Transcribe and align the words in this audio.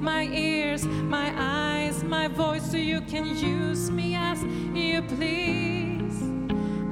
my 0.00 0.24
ears, 0.24 0.84
my 0.86 1.32
eyes, 1.36 2.02
my 2.02 2.26
voice, 2.26 2.70
so 2.70 2.76
you 2.76 3.00
can 3.02 3.36
use 3.36 3.90
me 3.90 4.14
as 4.14 4.42
you 4.74 5.02
please. 5.02 6.22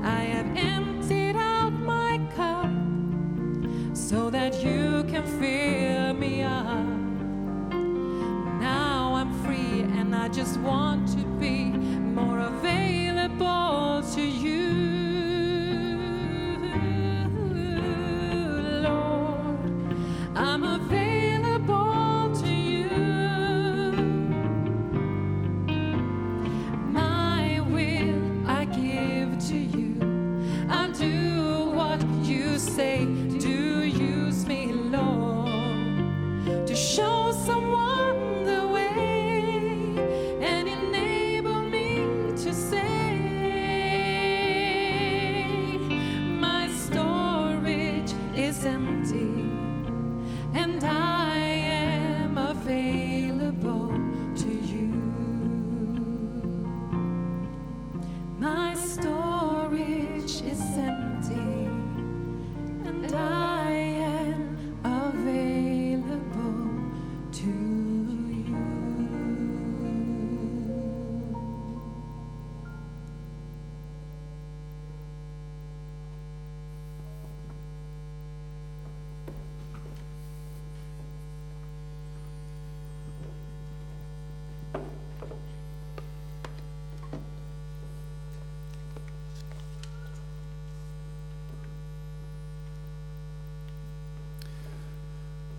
I 0.03 0.25
have 0.25 0.57
emptied 0.57 1.37
out 1.37 1.71
my 1.71 2.21
cup 2.37 2.71
so 3.97 4.31
that 4.31 4.63
you 4.63 5.05
can 5.05 5.25
fill 5.41 6.13
me 6.15 6.43
up. 6.43 6.87
Now 8.61 9.14
I'm 9.14 9.32
free 9.45 9.80
and 9.98 10.14
I 10.14 10.29
just 10.29 10.59
want 10.61 11.09
to 11.09 11.25
be 11.40 11.64
more 11.64 12.40
available 12.40 14.02
to 14.14 14.22
you. 14.22 14.88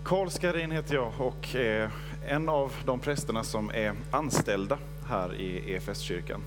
Karl 0.04 0.28
Skarin 0.30 0.70
heter 0.70 0.94
jag 0.94 1.12
och 1.18 1.54
är 1.54 1.90
en 2.26 2.48
av 2.48 2.72
de 2.84 3.00
prästerna 3.00 3.44
som 3.44 3.70
är 3.70 3.94
anställda 4.10 4.78
här 5.08 5.34
i 5.34 5.74
EFS-kyrkan. 5.74 6.40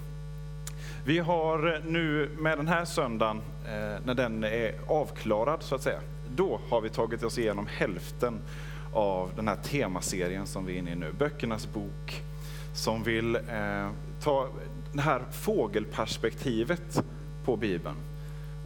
Vi 1.05 1.19
har 1.19 1.81
nu 1.85 2.29
med 2.39 2.57
den 2.57 2.67
här 2.67 2.85
söndagen, 2.85 3.37
eh, 3.65 4.05
när 4.05 4.13
den 4.13 4.43
är 4.43 4.73
avklarad 4.87 5.63
så 5.63 5.75
att 5.75 5.81
säga, 5.81 5.99
då 6.35 6.59
har 6.69 6.81
vi 6.81 6.89
tagit 6.89 7.23
oss 7.23 7.37
igenom 7.37 7.67
hälften 7.67 8.41
av 8.93 9.31
den 9.35 9.47
här 9.47 9.55
temaserien 9.55 10.47
som 10.47 10.65
vi 10.65 10.73
är 10.73 10.77
inne 10.77 10.91
i 10.91 10.95
nu, 10.95 11.11
Böckernas 11.11 11.67
bok, 11.73 12.21
som 12.73 13.03
vill 13.03 13.35
eh, 13.35 13.89
ta 14.23 14.47
det 14.93 15.01
här 15.01 15.21
fågelperspektivet 15.31 17.03
på 17.45 17.55
Bibeln 17.55 17.95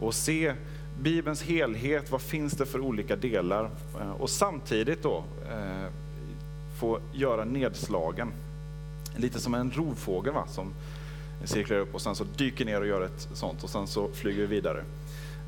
och 0.00 0.14
se 0.14 0.54
Bibelns 1.02 1.42
helhet, 1.42 2.10
vad 2.10 2.22
finns 2.22 2.52
det 2.52 2.66
för 2.66 2.80
olika 2.80 3.16
delar? 3.16 3.70
Eh, 4.00 4.10
och 4.10 4.30
samtidigt 4.30 5.02
då 5.02 5.24
eh, 5.50 5.90
få 6.80 7.00
göra 7.12 7.44
nedslagen. 7.44 8.32
Lite 9.16 9.40
som 9.40 9.54
en 9.54 9.70
rovfågel 9.70 10.34
va? 10.34 10.46
som 10.46 10.74
cirklar 11.44 11.78
upp 11.78 11.94
och 11.94 12.00
sen 12.00 12.14
så 12.14 12.24
dyker 12.36 12.64
ner 12.64 12.80
och 12.80 12.86
gör 12.86 13.02
ett 13.02 13.28
sånt 13.34 13.62
och 13.62 13.70
sen 13.70 13.86
så 13.86 14.08
flyger 14.14 14.40
vi 14.40 14.46
vidare. 14.46 14.84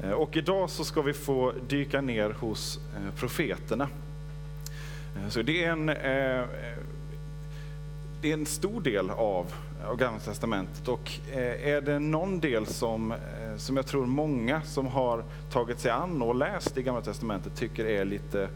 Eh, 0.03 0.11
Och 0.11 0.37
idag 0.37 0.71
så 0.71 0.85
ska 0.85 1.03
vi 1.03 1.13
få 1.13 1.53
dyka 1.69 2.01
ner 2.01 2.31
hos 2.31 2.81
eh, 2.97 3.15
profeterna. 3.15 3.89
Eh, 5.17 5.29
så 5.29 5.43
det 5.43 5.65
är 5.65 5.71
en, 5.73 5.89
eh, 5.89 6.45
det 8.21 8.31
är 8.31 8.35
en 8.35 8.47
stor 8.47 8.81
del 8.81 9.11
av, 9.11 9.55
av 9.85 9.97
Gamla 9.97 10.21
Testamentet 10.21 10.89
och 10.89 11.13
eh, 11.33 11.69
är 11.69 11.81
det 11.81 11.99
någon 11.99 12.41
del 12.41 12.67
som, 12.67 13.13
eh, 13.13 13.57
som 13.57 13.77
jag 13.77 13.87
tror 13.87 14.07
många 14.07 14.63
som 14.63 14.87
har 14.87 15.25
tagit 15.51 15.81
sig 15.81 15.91
an 15.91 16.23
och 16.23 16.35
läst 16.35 16.79
i 16.79 16.83
Gamla 16.83 17.01
Testamentet 17.01 17.57
tycker 17.57 17.85
är 17.85 18.05
lite 18.05 18.49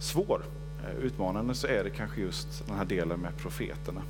svår, 0.00 0.42
eh, 0.84 1.04
utmanande, 1.04 1.54
så 1.54 1.66
är 1.66 1.84
det 1.84 1.90
kanske 1.90 2.20
just 2.20 2.66
den 2.66 2.76
här 2.76 2.84
delen 2.84 3.20
med 3.20 3.36
profeterna. 3.36 4.02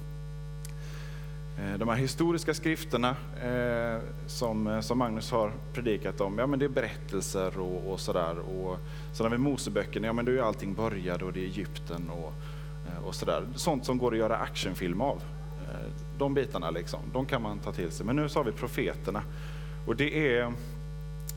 De 1.78 1.88
här 1.88 1.96
historiska 1.96 2.54
skrifterna 2.54 3.16
eh, 3.42 4.02
som, 4.26 4.82
som 4.82 4.98
Magnus 4.98 5.30
har 5.30 5.52
predikat 5.72 6.20
om, 6.20 6.38
ja 6.38 6.46
men 6.46 6.58
det 6.58 6.64
är 6.64 6.68
berättelser 6.68 7.58
och, 7.60 7.92
och 7.92 8.00
sådär. 8.00 8.38
Och 8.38 8.78
sen 9.12 9.24
har 9.24 9.30
vi 9.30 9.38
Moseböckerna, 9.38 10.06
ja 10.06 10.12
men 10.12 10.24
då 10.24 10.32
är 10.32 10.36
ju 10.36 10.42
allting 10.42 10.74
började 10.74 11.24
och 11.24 11.32
det 11.32 11.40
är 11.40 11.44
Egypten 11.44 12.10
och, 12.10 12.32
och 13.08 13.14
sådär. 13.14 13.46
Sånt 13.54 13.84
som 13.84 13.98
går 13.98 14.12
att 14.12 14.18
göra 14.18 14.36
actionfilm 14.36 15.00
av. 15.00 15.22
Eh, 15.68 15.90
de 16.18 16.34
bitarna 16.34 16.70
liksom, 16.70 17.00
de 17.12 17.26
kan 17.26 17.42
man 17.42 17.58
ta 17.58 17.72
till 17.72 17.90
sig. 17.90 18.06
Men 18.06 18.16
nu 18.16 18.28
så 18.28 18.38
har 18.38 18.44
vi 18.44 18.52
profeterna. 18.52 19.22
Och 19.86 19.96
det 19.96 20.36
är 20.36 20.42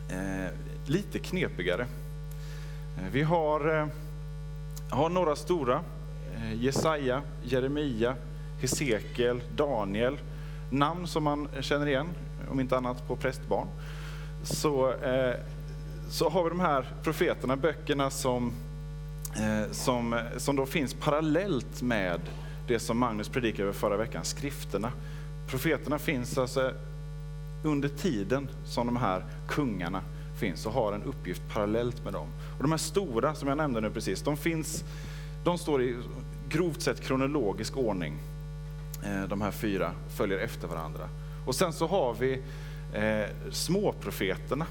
eh, 0.10 0.52
lite 0.86 1.20
knepigare. 1.20 1.82
Eh, 2.98 3.10
vi 3.12 3.22
har, 3.22 3.80
eh, 3.80 3.88
har 4.90 5.10
några 5.10 5.36
stora, 5.36 5.82
eh, 6.36 6.64
Jesaja, 6.64 7.22
Jeremia, 7.44 8.16
Hesekiel, 8.62 9.42
Daniel, 9.56 10.18
namn 10.70 11.08
som 11.08 11.24
man 11.24 11.48
känner 11.62 11.88
igen, 11.88 12.08
om 12.52 12.60
inte 12.60 12.78
annat 12.78 13.08
på 13.08 13.16
prästbarn. 13.16 13.68
Så, 14.44 14.94
eh, 14.94 15.36
så 16.10 16.30
har 16.30 16.44
vi 16.44 16.50
de 16.50 16.60
här 16.60 16.86
profeterna, 17.04 17.56
böckerna 17.56 18.10
som, 18.10 18.54
Eh, 19.36 19.72
som, 19.72 20.20
som 20.38 20.56
då 20.56 20.66
finns 20.66 20.94
parallellt 20.94 21.82
med 21.82 22.20
det 22.68 22.80
som 22.80 22.98
Magnus 22.98 23.30
predikade 23.30 23.64
över 23.64 23.74
förra 23.74 23.98
veckan, 23.98 24.26
skrifterna. 24.26 24.92
Profeterna 25.48 26.00
finns 26.00 26.38
alltså 26.38 26.74
under 27.64 27.90
tiden 27.90 28.50
som 28.66 28.88
de 28.88 28.98
här 28.98 29.26
kungarna 29.48 30.02
finns 30.40 30.66
och 30.66 30.74
har 30.74 30.94
en 30.94 31.04
uppgift 31.04 31.42
parallellt 31.54 32.04
med 32.04 32.14
dem. 32.14 32.28
Och 32.58 32.62
de 32.62 32.72
här 32.72 32.78
stora 32.78 33.36
som 33.36 33.48
jag 33.48 33.58
nämnde 33.58 33.82
nu 33.82 33.90
precis, 33.90 34.22
de 34.22 34.38
finns, 34.38 34.84
de 35.44 35.58
står 35.58 35.82
i 35.82 35.98
grovt 36.50 36.82
sett 36.82 37.02
kronologisk 37.02 37.78
ordning. 37.78 38.20
Eh, 39.04 39.24
de 39.24 39.42
här 39.42 39.52
fyra 39.52 39.92
följer 40.10 40.40
efter 40.40 40.68
varandra. 40.68 41.10
Och 41.46 41.56
sen 41.56 41.74
så 41.74 41.88
har 41.88 42.14
vi 42.14 42.42
eh, 42.94 43.52
småprofeterna. 43.52 44.66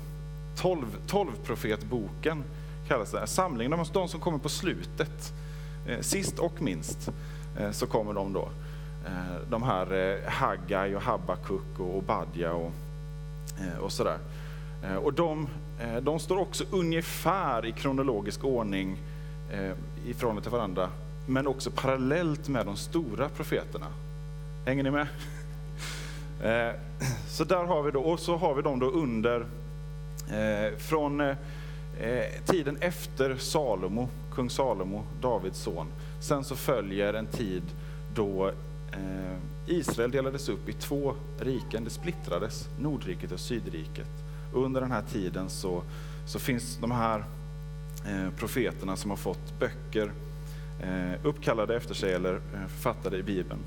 Tolv, 0.56 0.86
tolvprofetboken 1.06 2.44
kallas 2.90 3.10
det. 3.10 3.26
Samlingen, 3.26 3.70
de, 3.70 3.84
de 3.92 4.08
som 4.08 4.20
kommer 4.20 4.38
på 4.38 4.48
slutet. 4.48 5.32
Eh, 5.86 6.00
sist 6.00 6.38
och 6.38 6.62
minst 6.62 7.10
eh, 7.58 7.70
så 7.70 7.86
kommer 7.86 8.14
de 8.14 8.32
då. 8.32 8.48
Eh, 9.06 9.48
de 9.50 9.62
här 9.62 10.18
Haggai 10.28 10.94
och 10.94 11.02
Habakuk 11.02 11.78
och 11.78 11.96
Obadja 11.96 12.52
och, 12.52 12.72
och 13.80 13.92
sådär. 13.92 14.18
Och 15.02 15.12
de, 15.12 15.48
de 16.02 16.18
står 16.18 16.38
också 16.38 16.64
ungefär 16.70 17.66
i 17.66 17.72
kronologisk 17.72 18.44
ordning 18.44 18.98
i 20.06 20.14
förhållande 20.14 20.42
till 20.42 20.50
varandra, 20.50 20.88
men 21.26 21.46
också 21.46 21.70
parallellt 21.70 22.48
med 22.48 22.66
de 22.66 22.76
stora 22.76 23.28
profeterna. 23.28 23.86
Hänger 24.66 24.82
ni 24.82 24.90
med? 24.90 25.06
Så 27.28 27.44
där 27.44 27.64
har 27.64 27.82
vi 27.82 27.90
då, 27.90 28.00
och 28.00 28.20
så 28.20 28.36
har 28.36 28.54
vi 28.54 28.62
dem 28.62 28.78
då 28.78 28.90
under, 28.90 29.46
från 30.78 31.34
eh, 31.98 32.44
tiden 32.44 32.76
efter 32.80 33.36
Salomo, 33.36 34.08
kung 34.34 34.50
Salomo, 34.50 35.04
Davids 35.20 35.58
son. 35.58 35.86
Sen 36.20 36.44
så 36.44 36.56
följer 36.56 37.14
en 37.14 37.26
tid 37.26 37.62
då 38.14 38.48
eh, 38.92 39.36
Israel 39.66 40.10
delades 40.10 40.48
upp 40.48 40.68
i 40.68 40.72
två 40.72 41.14
riken, 41.40 41.84
det 41.84 41.90
splittrades, 41.90 42.68
Nordriket 42.80 43.32
och 43.32 43.40
Sydriket. 43.40 44.10
Och 44.54 44.64
under 44.64 44.80
den 44.80 44.90
här 44.90 45.02
tiden 45.02 45.50
så, 45.50 45.82
så 46.26 46.38
finns 46.38 46.78
de 46.80 46.90
här 46.90 47.24
eh, 48.06 48.30
profeterna 48.36 48.96
som 48.96 49.10
har 49.10 49.16
fått 49.16 49.58
böcker 49.58 50.12
eh, 50.82 51.26
uppkallade 51.26 51.76
efter 51.76 51.94
sig 51.94 52.12
eller 52.12 52.34
eh, 52.34 52.66
författade 52.68 53.18
i 53.18 53.22
Bibeln 53.22 53.60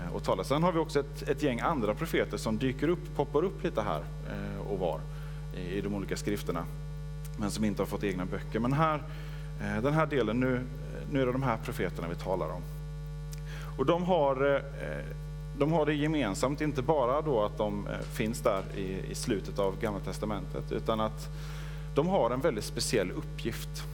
eh, 0.00 0.14
och 0.14 0.22
talar. 0.22 0.44
Sen 0.44 0.62
har 0.62 0.72
vi 0.72 0.78
också 0.78 1.00
ett, 1.00 1.28
ett 1.28 1.42
gäng 1.42 1.60
andra 1.60 1.94
profeter 1.94 2.36
som 2.36 2.58
dyker 2.58 2.88
upp, 2.88 3.16
poppar 3.16 3.44
upp 3.44 3.64
lite 3.64 3.82
här 3.82 4.02
och 4.70 4.78
var 4.78 5.00
i 5.56 5.80
de 5.80 5.94
olika 5.94 6.16
skrifterna, 6.16 6.64
men 7.40 7.50
som 7.50 7.64
inte 7.64 7.82
har 7.82 7.86
fått 7.86 8.04
egna 8.04 8.24
böcker. 8.24 8.58
Men 8.58 8.72
här, 8.72 9.02
eh, 9.60 9.82
den 9.82 9.92
här 9.94 10.06
delen, 10.06 10.40
nu, 10.40 10.62
nu 11.10 11.22
är 11.22 11.26
det 11.26 11.32
de 11.32 11.42
här 11.42 11.56
profeterna 11.56 12.08
vi 12.08 12.14
talar 12.14 12.48
om. 12.48 12.62
Och 13.78 13.86
de 13.86 14.02
har, 14.02 14.54
eh, 14.54 15.04
de 15.58 15.72
har 15.72 15.86
det 15.86 15.94
gemensamt, 15.94 16.60
inte 16.60 16.82
bara 16.82 17.20
då 17.20 17.44
att 17.44 17.58
de 17.58 17.86
eh, 17.86 18.00
finns 18.00 18.40
där 18.40 18.62
i, 18.76 19.10
i 19.10 19.14
slutet 19.14 19.58
av 19.58 19.80
Gamla 19.80 20.00
Testamentet, 20.00 20.72
utan 20.72 21.00
att 21.00 21.28
de 21.94 22.08
har 22.08 22.30
en 22.30 22.40
väldigt 22.40 22.64
speciell 22.64 23.10
uppgift. 23.10 23.84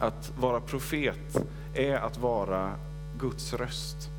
Att 0.00 0.32
vara 0.38 0.60
profet 0.60 1.46
är 1.74 1.96
att 1.96 2.18
vara 2.18 2.72
Guds 3.18 3.54
röst. 3.54 4.10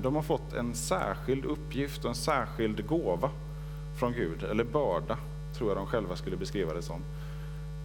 De 0.00 0.14
har 0.14 0.22
fått 0.22 0.52
en 0.52 0.74
särskild 0.74 1.44
uppgift 1.44 2.04
och 2.04 2.08
en 2.08 2.14
särskild 2.14 2.86
gåva 2.86 3.30
från 3.98 4.12
Gud, 4.12 4.42
eller 4.42 4.64
börda, 4.64 5.18
tror 5.54 5.70
jag 5.70 5.76
de 5.76 5.86
själva 5.86 6.16
skulle 6.16 6.36
beskriva 6.36 6.74
det 6.74 6.82
som. 6.82 7.00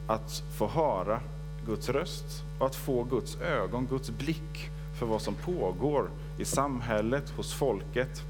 Att 0.08 0.44
få 0.58 0.68
höra 0.68 1.20
Guds 1.66 1.90
röst 1.90 2.44
och 2.60 2.66
att 2.66 2.76
få 2.76 3.04
Guds 3.04 3.42
ögon, 3.42 3.86
Guds 3.86 4.10
blick 4.10 4.70
för 5.00 5.06
vad 5.06 5.22
som 5.22 5.36
pågår 5.36 6.10
i 6.38 6.46
samhället, 6.46 7.30
hos 7.30 7.54
folket, 7.54 8.24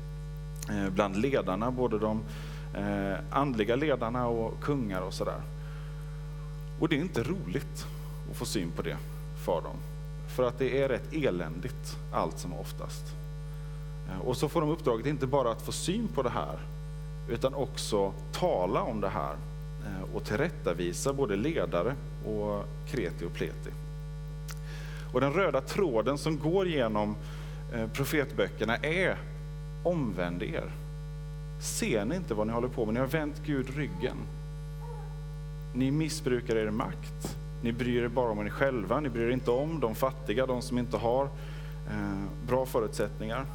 eh, 0.69 0.89
bland 0.89 1.17
ledarna, 1.17 1.71
både 1.71 1.99
de 1.99 2.21
eh, 2.73 3.19
andliga 3.29 3.75
ledarna 3.75 4.27
och 4.27 4.61
kungar 4.61 5.01
och 5.01 5.13
sådär. 5.13 5.41
Och 6.79 6.89
det 6.89 6.95
är 6.95 7.01
inte 7.01 7.23
roligt 7.23 7.87
att 8.31 8.37
få 8.37 8.45
syn 8.45 8.71
på 8.71 8.81
det 8.81 8.97
för 9.45 9.61
dem. 9.61 9.75
För 10.27 10.43
att 10.43 10.59
det 10.59 10.81
är 10.81 10.89
rätt 10.89 11.13
eländigt 11.13 11.97
allt 12.11 12.39
som 12.39 12.53
oftast. 12.53 13.05
Eh, 14.09 14.27
och 14.27 14.37
så 14.37 14.49
får 14.49 14.61
de 14.61 14.69
uppdraget 14.69 15.05
inte 15.05 15.27
bara 15.27 15.51
att 15.51 15.61
få 15.61 15.71
syn 15.71 16.07
på 16.07 16.23
det 16.23 16.29
här, 16.29 16.59
utan 17.29 17.53
också 17.53 18.13
tala 18.31 18.81
om 18.81 19.01
det 19.01 19.09
här 19.09 19.35
Eh, 19.87 20.15
och 20.15 20.23
tillrättavisa 20.23 21.13
både 21.13 21.35
ledare 21.35 21.95
och 22.25 22.65
kreti 22.87 23.25
och 23.25 23.33
pleti. 23.33 23.71
Och 25.13 25.21
den 25.21 25.33
röda 25.33 25.61
tråden 25.61 26.17
som 26.17 26.39
går 26.39 26.67
genom 26.67 27.15
eh, 27.73 27.87
profetböckerna 27.87 28.77
är 28.77 29.17
omvänd 29.83 30.43
er. 30.43 30.71
Ser 31.59 32.05
ni 32.05 32.15
inte 32.15 32.33
vad 32.33 32.47
ni 32.47 32.53
håller 32.53 32.67
på 32.67 32.85
med? 32.85 32.93
Ni 32.93 32.99
har 32.99 33.07
vänt 33.07 33.41
Gud 33.45 33.77
ryggen. 33.77 34.17
Ni 35.73 35.91
missbrukar 35.91 36.55
er 36.55 36.69
makt. 36.69 37.37
Ni 37.61 37.71
bryr 37.71 38.03
er 38.03 38.07
bara 38.07 38.31
om 38.31 38.39
er 38.39 38.49
själva. 38.49 38.99
Ni 38.99 39.09
bryr 39.09 39.27
er 39.27 39.31
inte 39.31 39.51
om 39.51 39.79
de 39.79 39.95
fattiga, 39.95 40.45
de 40.45 40.61
som 40.61 40.77
inte 40.77 40.97
har 40.97 41.25
eh, 41.89 42.47
bra 42.47 42.65
förutsättningar. 42.65 43.45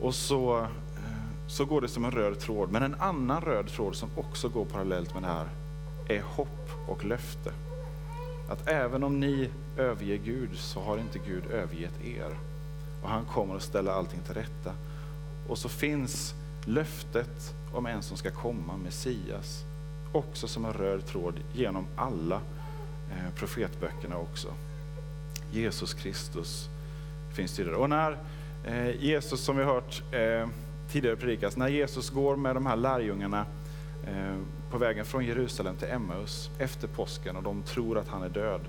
Och 0.00 0.14
så, 0.14 0.66
så 1.52 1.64
går 1.64 1.80
det 1.80 1.88
som 1.88 2.04
en 2.04 2.10
röd 2.10 2.38
tråd. 2.38 2.72
Men 2.72 2.82
en 2.82 2.94
annan 2.94 3.40
röd 3.40 3.68
tråd 3.68 3.96
som 3.96 4.10
också 4.16 4.48
går 4.48 4.64
parallellt 4.64 5.14
med 5.14 5.22
det 5.22 5.28
här 5.28 5.48
är 6.08 6.22
hopp 6.22 6.70
och 6.88 7.04
löfte. 7.04 7.52
Att 8.48 8.68
även 8.68 9.04
om 9.04 9.20
ni 9.20 9.50
överger 9.76 10.16
Gud 10.16 10.50
så 10.54 10.80
har 10.80 10.98
inte 10.98 11.18
Gud 11.18 11.46
övergett 11.46 12.04
er. 12.04 12.36
Och 13.02 13.08
han 13.08 13.24
kommer 13.24 13.56
att 13.56 13.62
ställa 13.62 13.92
allting 13.92 14.20
till 14.20 14.34
rätta. 14.34 14.72
Och 15.48 15.58
så 15.58 15.68
finns 15.68 16.34
löftet 16.64 17.54
om 17.72 17.86
en 17.86 18.02
som 18.02 18.16
ska 18.16 18.30
komma, 18.30 18.76
Messias, 18.76 19.64
också 20.12 20.48
som 20.48 20.64
en 20.64 20.72
röd 20.72 21.06
tråd 21.06 21.34
genom 21.52 21.86
alla 21.96 22.40
eh, 23.10 23.34
profetböckerna 23.36 24.16
också. 24.16 24.48
Jesus 25.50 25.94
Kristus 25.94 26.68
finns 27.34 27.56
tydligare. 27.56 27.80
Och 27.80 27.90
när 27.90 28.18
eh, 28.64 29.04
Jesus, 29.04 29.40
som 29.40 29.56
vi 29.56 29.64
hört 29.64 30.02
eh, 30.12 30.46
tidigare 30.92 31.16
predikats, 31.16 31.56
när 31.56 31.68
Jesus 31.68 32.10
går 32.10 32.36
med 32.36 32.56
de 32.56 32.66
här 32.66 32.76
lärjungarna 32.76 33.46
eh, 34.06 34.36
på 34.70 34.78
vägen 34.78 35.04
från 35.04 35.24
Jerusalem 35.24 35.76
till 35.76 35.88
Emmaus 35.88 36.50
efter 36.58 36.88
påsken 36.88 37.36
och 37.36 37.42
de 37.42 37.62
tror 37.62 37.98
att 37.98 38.08
han 38.08 38.22
är 38.22 38.28
död, 38.28 38.60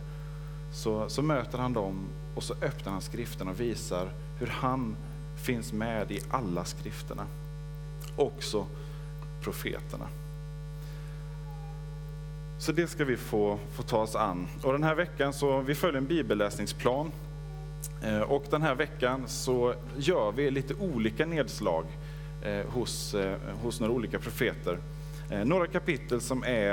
så, 0.73 1.09
så 1.09 1.21
möter 1.21 1.57
han 1.57 1.73
dem 1.73 2.05
och 2.35 2.43
så 2.43 2.53
öppnar 2.53 2.91
han 2.91 3.01
skriften 3.01 3.47
och 3.47 3.59
visar 3.59 4.09
hur 4.39 4.47
han 4.47 4.95
finns 5.35 5.73
med 5.73 6.11
i 6.11 6.19
alla 6.29 6.65
skrifterna, 6.65 7.25
också 8.17 8.65
profeterna. 9.41 10.07
Så 12.57 12.71
det 12.71 12.87
ska 12.87 13.05
vi 13.05 13.17
få, 13.17 13.59
få 13.71 13.83
ta 13.83 13.97
oss 13.97 14.15
an. 14.15 14.47
Och 14.63 14.73
den 14.73 14.83
här 14.83 14.95
veckan 14.95 15.33
så 15.33 15.61
vi 15.61 15.75
följer 15.75 15.97
en 15.97 16.07
bibelläsningsplan. 16.07 17.11
Eh, 18.03 18.21
och 18.21 18.45
den 18.49 18.61
här 18.61 18.75
veckan 18.75 19.23
så 19.27 19.73
gör 19.97 20.31
vi 20.31 20.51
lite 20.51 20.73
olika 20.73 21.25
nedslag 21.25 21.85
Eh, 22.45 22.65
hos, 22.69 23.13
eh, 23.13 23.37
hos 23.61 23.79
några 23.79 23.93
olika 23.93 24.19
profeter. 24.19 24.77
Eh, 25.29 25.45
Några 25.45 25.67
kapitel 25.67 26.21
som 26.21 26.43
är, 26.43 26.71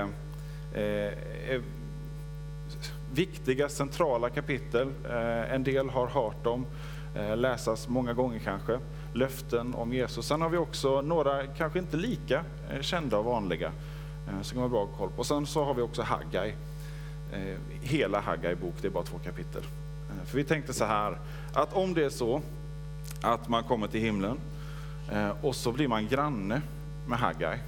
eh, 0.74 0.80
är 1.50 1.62
viktiga, 3.12 3.68
centrala 3.68 4.30
kapitel. 4.30 4.88
Eh, 5.10 5.54
En 5.54 5.64
del 5.64 5.90
har 5.90 6.06
hört 6.06 6.44
dem 6.44 6.66
eh, 7.14 7.36
läsas 7.36 7.88
många 7.88 8.12
gånger 8.12 8.38
kanske. 8.38 8.78
Löften 9.12 9.74
om 9.74 9.92
Jesus. 9.92 10.26
Sen 10.26 10.40
har 10.42 10.48
vi 10.48 10.56
också 10.56 11.00
några, 11.00 11.46
kanske 11.46 11.78
inte 11.78 11.96
lika 11.96 12.44
eh, 12.70 12.80
kända 12.80 13.18
och 13.18 13.24
vanliga, 13.24 13.72
eh, 14.28 14.42
som 14.42 14.52
kan 14.54 14.60
vara 14.60 14.68
bra 14.68 14.84
att 14.92 14.98
koll 14.98 15.10
på. 15.16 15.24
Sen 15.24 15.46
så 15.46 15.64
har 15.64 15.74
vi 15.74 15.82
också 15.82 16.02
Haggai. 16.02 16.54
Eh, 17.32 17.56
Hela 17.82 18.20
Haggai 18.20 18.54
bok, 18.54 18.74
det 18.80 18.86
är 18.88 18.92
bara 18.92 19.04
två 19.04 19.18
kapitel. 19.18 19.62
Eh, 20.10 20.26
För 20.26 20.36
vi 20.36 20.44
tänkte 20.44 20.72
så 20.74 20.84
här, 20.84 21.18
att 21.52 21.72
om 21.72 21.94
det 21.94 22.04
är 22.04 22.10
så 22.10 22.42
att 23.22 23.48
man 23.48 23.62
kommer 23.64 23.86
till 23.86 24.00
himlen 24.00 24.36
Eh, 25.12 25.30
och 25.40 25.56
så 25.56 25.72
blir 25.72 25.88
man 25.88 26.08
granne 26.08 26.62
med 27.06 27.18
Haggai. 27.18 27.58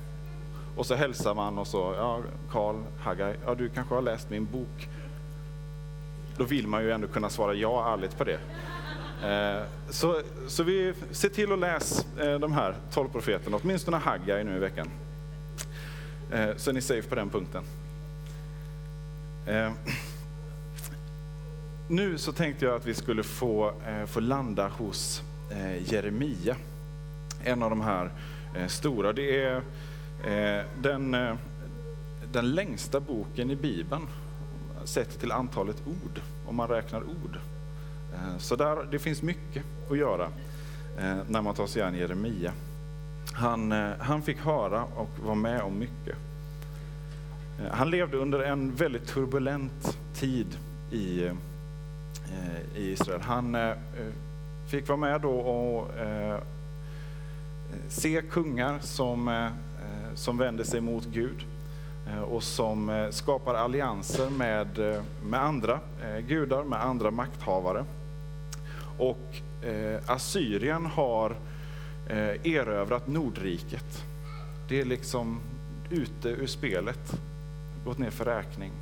Och 0.77 0.87
så 0.87 0.95
hälsar 0.95 1.35
man 1.35 1.59
och 1.59 1.67
så, 1.67 1.95
ja 1.97 2.21
Karl, 2.51 2.77
Haggai, 3.01 3.37
ja 3.47 3.55
du 3.55 3.69
kanske 3.69 3.95
har 3.95 4.03
läst 4.03 4.31
min 4.31 4.45
bok. 4.53 4.89
Då 6.37 6.45
vill 6.45 6.67
man 6.67 6.83
ju 6.83 6.91
ändå 6.91 7.09
kunna 7.09 7.31
svara 7.31 7.55
ja 7.55 7.93
ärligt 7.93 8.19
på 8.19 8.25
det. 8.25 8.39
Eh, 9.29 9.63
så, 9.91 10.21
så 10.49 10.63
vi 10.63 10.95
ser 11.11 11.29
till 11.29 11.53
att 11.53 11.59
läsa 11.59 12.05
eh, 12.21 12.39
de 12.39 12.53
här 12.53 12.75
tolv 12.93 13.09
profeterna, 13.09 13.59
åtminstone 13.63 13.97
Haggai 13.97 14.45
nu 14.45 14.57
i 14.57 14.59
veckan. 14.59 14.89
Så 16.57 16.71
är 16.71 16.75
ni 16.75 16.81
safe 16.81 17.09
på 17.09 17.15
den 17.15 17.31
punkten. 17.31 17.65
Nu 21.89 22.19
så 22.19 22.33
tänkte 22.33 22.65
jag 22.65 22.75
att 22.75 22.87
vi 22.87 22.95
skulle 22.95 23.23
få, 23.23 23.73
få 24.07 24.21
landa 24.21 24.69
hos 24.69 25.23
Jeremia. 25.85 26.57
En 27.45 27.63
av 27.63 27.71
de 27.71 27.81
här 27.81 28.11
eh, 28.57 28.67
stora. 28.67 29.13
Det 29.13 29.45
är 29.45 29.57
eh, 30.25 30.65
den, 30.83 31.15
eh, 31.15 31.35
den 32.33 32.51
längsta 32.51 33.01
boken 33.01 33.51
i 33.51 33.57
Bibeln 33.57 34.07
sett 34.85 35.21
till 35.21 35.33
antalet 35.33 35.83
ord, 35.87 36.21
om 36.47 36.57
man 36.57 36.69
räknar 36.69 37.01
ord. 37.03 37.39
Eh, 38.15 38.39
Så 38.39 38.57
där, 38.57 38.77
det 38.91 38.99
finns 38.99 39.23
mycket 39.23 39.63
att 39.91 39.99
göra 39.99 40.25
eh, 40.99 41.17
när 41.29 41.43
man 41.43 41.55
tar 41.55 41.67
sig 41.67 41.83
an 41.83 41.95
Jeremia. 41.95 42.53
Han, 43.33 43.73
eh, 43.73 43.91
han 43.99 44.23
fick 44.23 44.39
höra 44.39 44.85
och 44.85 45.11
var 45.25 45.35
med 45.35 45.61
om 45.63 45.79
mycket. 45.79 46.17
Eh, 47.61 47.71
Han 47.73 47.91
levde 47.91 48.17
under 48.17 48.39
en 48.41 48.75
väldigt 48.75 49.07
turbulent 49.07 49.99
tid 50.15 50.47
i, 50.91 51.25
eh, 51.25 51.33
i 52.77 52.93
Israel. 52.93 53.21
Han 53.21 53.55
eh, 53.55 53.71
eh, 53.71 53.77
fick 54.67 54.89
vara 54.89 54.99
med 54.99 55.21
då 55.21 55.31
och 55.31 55.99
eh, 55.99 56.39
se 57.89 58.23
kungar 58.31 58.79
som, 58.79 59.29
eh, 59.29 59.45
eh, 59.45 60.15
som 60.15 60.39
vänder 60.39 60.65
sig 60.65 60.81
mot 60.81 61.07
Gud 61.07 61.45
eh, 62.09 62.21
och 62.21 62.43
som 62.43 63.09
skapar 63.11 63.55
allianser 63.55 64.31
med, 64.31 64.69
med 65.25 65.43
andra 65.43 65.81
gudar, 66.29 66.65
med 66.65 66.85
andra 66.85 67.11
makthavare. 67.11 67.85
Och 68.99 69.41
Assyrien 70.07 70.87
har 70.87 71.37
erövrat 72.45 73.07
Nordriket. 73.07 74.05
Det 74.69 74.81
är 74.81 74.85
liksom 74.85 75.41
ute 75.91 76.29
ur 76.29 76.47
spelet, 76.47 77.21
gått 77.85 77.99
ner 77.99 78.11
för 78.11 78.25
räkning. 78.25 78.73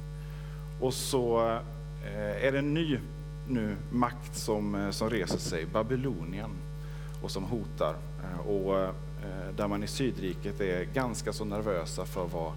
Och 0.80 0.94
så 0.94 1.58
är 2.42 2.52
det 2.52 2.58
en 2.58 2.74
ny 2.74 2.98
nu 3.48 3.76
makt 3.90 4.36
som, 4.36 4.88
som 4.90 5.10
reser 5.10 5.38
sig, 5.38 5.66
Babylonien, 5.66 6.50
och 7.22 7.30
som 7.30 7.44
hotar. 7.44 7.94
Eh, 8.24 8.46
och 8.46 8.78
eh, 8.78 8.90
där 9.56 9.68
man 9.68 9.82
i 9.82 9.86
Sydriket 9.86 10.60
är 10.60 10.84
ganska 10.84 11.32
så 11.32 11.44
nervösa 11.44 12.06
för 12.06 12.24
vad, 12.24 12.52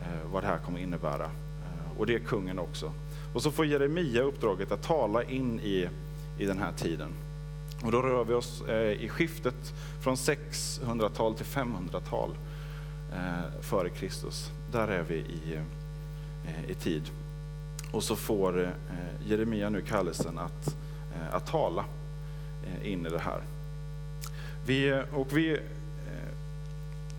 eh, 0.00 0.30
vad 0.32 0.42
det 0.42 0.46
här 0.46 0.58
kommer 0.58 0.78
innebära. 0.78 1.30
Och 1.98 2.06
det 2.06 2.14
är 2.14 2.18
kungen 2.18 2.58
också. 2.58 2.92
Och 3.34 3.42
så 3.42 3.50
får 3.50 3.66
Jeremia 3.66 4.22
uppdraget 4.22 4.72
att 4.72 4.82
tala 4.82 5.22
in 5.22 5.60
i, 5.60 5.88
i 6.38 6.44
den 6.44 6.58
här 6.58 6.72
tiden. 6.72 7.08
Och 7.84 7.92
då 7.92 8.02
rör 8.02 8.24
vi 8.24 8.34
oss 8.34 8.62
i 8.98 9.08
skiftet 9.08 9.74
från 10.00 10.14
600-tal 10.14 11.34
till 11.34 11.46
500-tal 11.46 12.30
före 13.60 13.88
Kristus. 13.90 14.50
Där 14.72 14.88
är 14.88 15.02
vi 15.02 15.14
i, 15.14 15.60
i 16.68 16.74
tid. 16.74 17.02
Och 17.92 18.02
så 18.02 18.16
får 18.16 18.70
Jeremia 19.26 19.68
nu 19.68 19.80
kallelsen 19.80 20.38
att, 20.38 20.76
att 21.30 21.46
tala 21.46 21.84
in 22.82 23.06
i 23.06 23.10
det 23.10 23.18
här. 23.18 23.42
Vi, 24.68 25.02
och 25.12 25.36
vi 25.36 25.50
eh, 25.52 25.58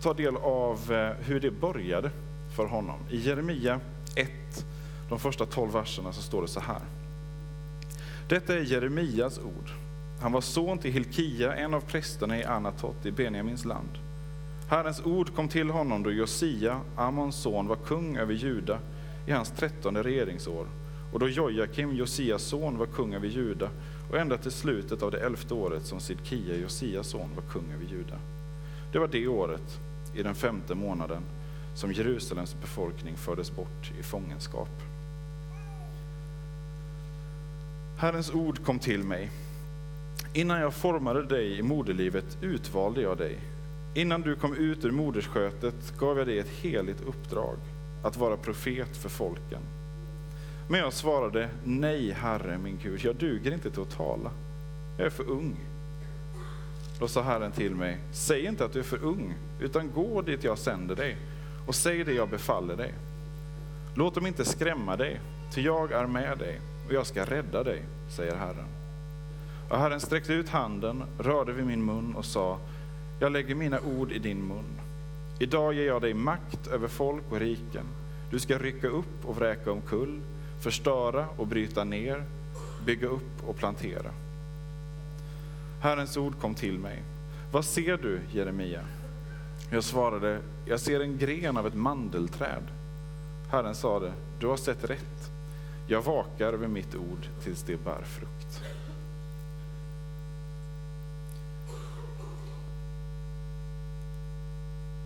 tar 0.02 0.14
del 0.14 0.36
av 0.36 0.92
eh, 0.92 1.26
hur 1.26 1.40
det 1.40 1.50
började 1.50 2.10
för 2.56 2.66
honom. 2.66 2.98
I 3.10 3.16
Jeremia 3.16 3.80
1, 4.16 4.30
de 5.08 5.18
första 5.18 5.46
12 5.46 5.72
verserna, 5.72 6.12
så 6.12 6.22
står 6.22 6.42
det 6.42 6.48
så 6.48 6.60
här. 6.60 6.80
Detta 8.28 8.54
är 8.54 8.60
Jeremias 8.60 9.38
ord, 9.38 9.70
Han 10.20 10.32
var 10.32 10.40
son 10.40 10.78
till 10.78 10.92
Hilkia, 10.92 11.54
en 11.54 11.74
av 11.74 11.80
prästerna 11.80 12.38
i 12.38 12.44
Anatot 12.44 13.06
i 13.06 13.12
Benjamins 13.12 13.64
land. 13.64 13.98
Herrens 14.68 15.00
ord 15.04 15.34
kom 15.34 15.48
till 15.48 15.70
honom 15.70 16.02
då 16.02 16.12
Josia, 16.12 16.80
Amons 16.96 17.36
son, 17.36 17.68
var 17.68 17.76
kung 17.76 18.16
över 18.16 18.34
Juda 18.34 18.78
i 19.26 19.32
hans 19.32 19.50
trettonde 19.50 20.02
regeringsår 20.02 20.66
och 21.12 21.18
då 21.18 21.28
Jojakim, 21.28 21.92
Josias 21.92 22.42
son, 22.42 22.78
var 22.78 22.86
kung 22.86 23.14
över 23.14 23.28
Juda 23.28 23.70
och 24.10 24.18
ända 24.18 24.38
till 24.38 24.50
slutet 24.50 25.02
av 25.02 25.10
det 25.10 25.18
elfte 25.18 25.54
året 25.54 25.86
som 25.86 26.00
Sidkia, 26.00 26.56
Josias 26.56 27.06
son, 27.06 27.30
var 27.34 27.42
kung 27.42 27.72
över 27.74 27.84
Juda. 27.84 28.18
Det 28.92 28.98
var 28.98 29.08
det 29.08 29.26
året, 29.26 29.80
i 30.14 30.22
den 30.22 30.34
femte 30.34 30.74
månaden, 30.74 31.22
som 31.74 31.92
Jerusalems 31.92 32.56
befolkning 32.60 33.16
fördes 33.16 33.56
bort 33.56 33.92
i 34.00 34.02
fångenskap. 34.02 34.68
Herrens 37.98 38.30
ord 38.30 38.64
kom 38.64 38.78
till 38.78 39.04
mig. 39.04 39.30
Innan 40.34 40.60
jag 40.60 40.74
formade 40.74 41.22
dig 41.22 41.58
i 41.58 41.62
moderlivet 41.62 42.38
utvalde 42.42 43.02
jag 43.02 43.18
dig. 43.18 43.38
Innan 43.94 44.20
du 44.20 44.36
kom 44.36 44.54
ut 44.54 44.84
ur 44.84 44.90
moderskötet 44.90 45.98
gav 45.98 46.18
jag 46.18 46.26
dig 46.26 46.38
ett 46.38 46.48
heligt 46.48 47.00
uppdrag, 47.00 47.56
att 48.04 48.16
vara 48.16 48.36
profet 48.36 48.96
för 48.96 49.08
folken. 49.08 49.60
Men 50.70 50.80
jag 50.80 50.92
svarade, 50.92 51.48
nej 51.64 52.10
Herre 52.10 52.58
min 52.58 52.78
Gud, 52.82 53.00
jag 53.04 53.16
duger 53.16 53.52
inte 53.52 53.70
till 53.70 53.82
att 53.82 53.96
tala. 53.96 54.30
Jag 54.96 55.06
är 55.06 55.10
för 55.10 55.30
ung. 55.30 55.56
Då 56.98 57.08
sa 57.08 57.22
Herren 57.22 57.52
till 57.52 57.74
mig, 57.74 57.98
säg 58.12 58.46
inte 58.46 58.64
att 58.64 58.72
du 58.72 58.78
är 58.78 58.84
för 58.84 59.04
ung, 59.04 59.34
utan 59.60 59.90
gå 59.94 60.22
dit 60.22 60.44
jag 60.44 60.58
sänder 60.58 60.96
dig 60.96 61.16
och 61.66 61.74
säg 61.74 62.04
det 62.04 62.12
jag 62.12 62.28
befaller 62.28 62.76
dig. 62.76 62.94
Låt 63.94 64.14
dem 64.14 64.26
inte 64.26 64.44
skrämma 64.44 64.96
dig, 64.96 65.20
ty 65.54 65.60
jag 65.60 65.92
är 65.92 66.06
med 66.06 66.38
dig 66.38 66.60
och 66.86 66.92
jag 66.92 67.06
ska 67.06 67.24
rädda 67.24 67.62
dig, 67.62 67.82
säger 68.16 68.36
Herren. 68.36 68.68
Och 69.70 69.78
Herren 69.78 70.00
sträckte 70.00 70.32
ut 70.32 70.48
handen, 70.48 71.02
rörde 71.18 71.52
vid 71.52 71.66
min 71.66 71.84
mun 71.84 72.14
och 72.14 72.24
sa, 72.24 72.58
jag 73.20 73.32
lägger 73.32 73.54
mina 73.54 73.80
ord 73.80 74.12
i 74.12 74.18
din 74.18 74.48
mun. 74.48 74.80
Idag 75.38 75.74
ger 75.74 75.86
jag 75.86 76.02
dig 76.02 76.14
makt 76.14 76.66
över 76.66 76.88
folk 76.88 77.24
och 77.30 77.40
riken. 77.40 77.84
Du 78.30 78.38
ska 78.38 78.58
rycka 78.58 78.88
upp 78.88 79.24
och 79.24 79.36
vräka 79.36 79.72
omkull, 79.72 80.20
förstöra 80.60 81.26
och 81.36 81.46
bryta 81.46 81.84
ner, 81.84 82.24
bygga 82.86 83.08
upp 83.08 83.46
och 83.46 83.56
plantera. 83.56 84.10
Herrens 85.80 86.16
ord 86.16 86.40
kom 86.40 86.54
till 86.54 86.78
mig. 86.78 87.02
Vad 87.52 87.64
ser 87.64 87.96
du, 87.96 88.20
Jeremia? 88.32 88.80
Jag 89.70 89.84
svarade, 89.84 90.40
jag 90.66 90.80
ser 90.80 91.00
en 91.00 91.18
gren 91.18 91.56
av 91.56 91.66
ett 91.66 91.74
mandelträd. 91.74 92.62
Herren 93.50 93.74
sade, 93.74 94.12
du 94.40 94.46
har 94.46 94.56
sett 94.56 94.84
rätt. 94.84 95.30
Jag 95.86 96.02
vakar 96.02 96.52
över 96.52 96.68
mitt 96.68 96.94
ord 96.94 97.26
tills 97.42 97.62
det 97.62 97.84
bär 97.84 98.02
frukt. 98.02 98.62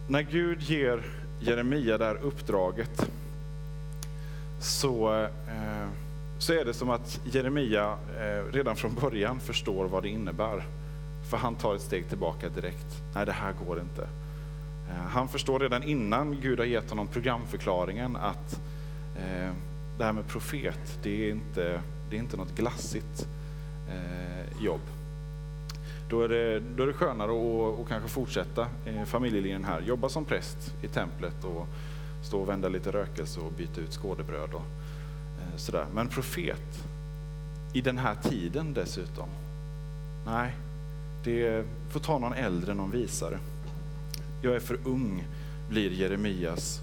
När 0.08 0.22
Gud 0.22 0.60
ger 0.60 1.02
Jeremia 1.40 1.98
det 1.98 2.04
här 2.04 2.16
uppdraget 2.22 3.10
så, 4.64 5.22
eh, 5.22 5.88
så 6.38 6.52
är 6.52 6.64
det 6.64 6.74
som 6.74 6.90
att 6.90 7.20
Jeremia 7.24 7.98
eh, 8.18 8.52
redan 8.52 8.76
från 8.76 8.94
början 8.94 9.40
förstår 9.40 9.84
vad 9.84 10.02
det 10.02 10.08
innebär. 10.08 10.64
För 11.30 11.36
han 11.36 11.54
tar 11.54 11.74
ett 11.74 11.80
steg 11.80 12.08
tillbaka 12.08 12.48
direkt. 12.48 13.02
Nej, 13.14 13.26
det 13.26 13.32
här 13.32 13.52
går 13.66 13.80
inte. 13.80 14.02
Eh, 14.90 15.06
han 15.08 15.28
förstår 15.28 15.60
redan 15.60 15.82
innan 15.82 16.40
Gud 16.40 16.58
har 16.58 16.66
gett 16.66 16.90
honom 16.90 17.06
programförklaringen 17.06 18.16
att 18.16 18.60
det 19.98 20.04
här 20.04 20.12
med 20.12 20.28
profet, 20.28 20.98
det 21.02 21.26
är 21.26 21.30
inte, 21.30 21.80
det 22.10 22.16
är 22.16 22.20
inte 22.20 22.36
något 22.36 22.54
glassigt 22.54 23.26
jobb. 24.60 24.80
Då 26.10 26.22
är 26.22 26.28
det, 26.28 26.60
då 26.60 26.82
är 26.82 26.86
det 26.86 26.92
skönare 26.92 27.30
att, 27.30 27.78
och 27.80 27.88
kanske 27.88 28.08
fortsätta 28.08 28.66
familjelinjen 29.06 29.64
här, 29.64 29.80
jobba 29.80 30.08
som 30.08 30.24
präst 30.24 30.74
i 30.82 30.88
templet 30.88 31.44
och 31.44 31.66
stå 32.24 32.40
och 32.40 32.48
vända 32.48 32.68
lite 32.68 32.90
rökelse 32.90 33.40
och 33.40 33.52
byta 33.52 33.80
ut 33.80 33.92
skådebröd 33.92 34.54
och 34.54 34.64
eh, 35.40 35.56
sådär. 35.56 35.86
Men 35.94 36.08
profet, 36.08 36.84
i 37.72 37.80
den 37.80 37.98
här 37.98 38.14
tiden 38.14 38.74
dessutom, 38.74 39.28
nej, 40.26 40.54
det 41.24 41.64
får 41.90 42.00
ta 42.00 42.18
någon 42.18 42.32
äldre, 42.32 42.74
någon 42.74 42.90
visare. 42.90 43.38
Jag 44.42 44.54
är 44.56 44.60
för 44.60 44.78
ung, 44.84 45.24
blir 45.68 45.90
Jeremias 45.90 46.80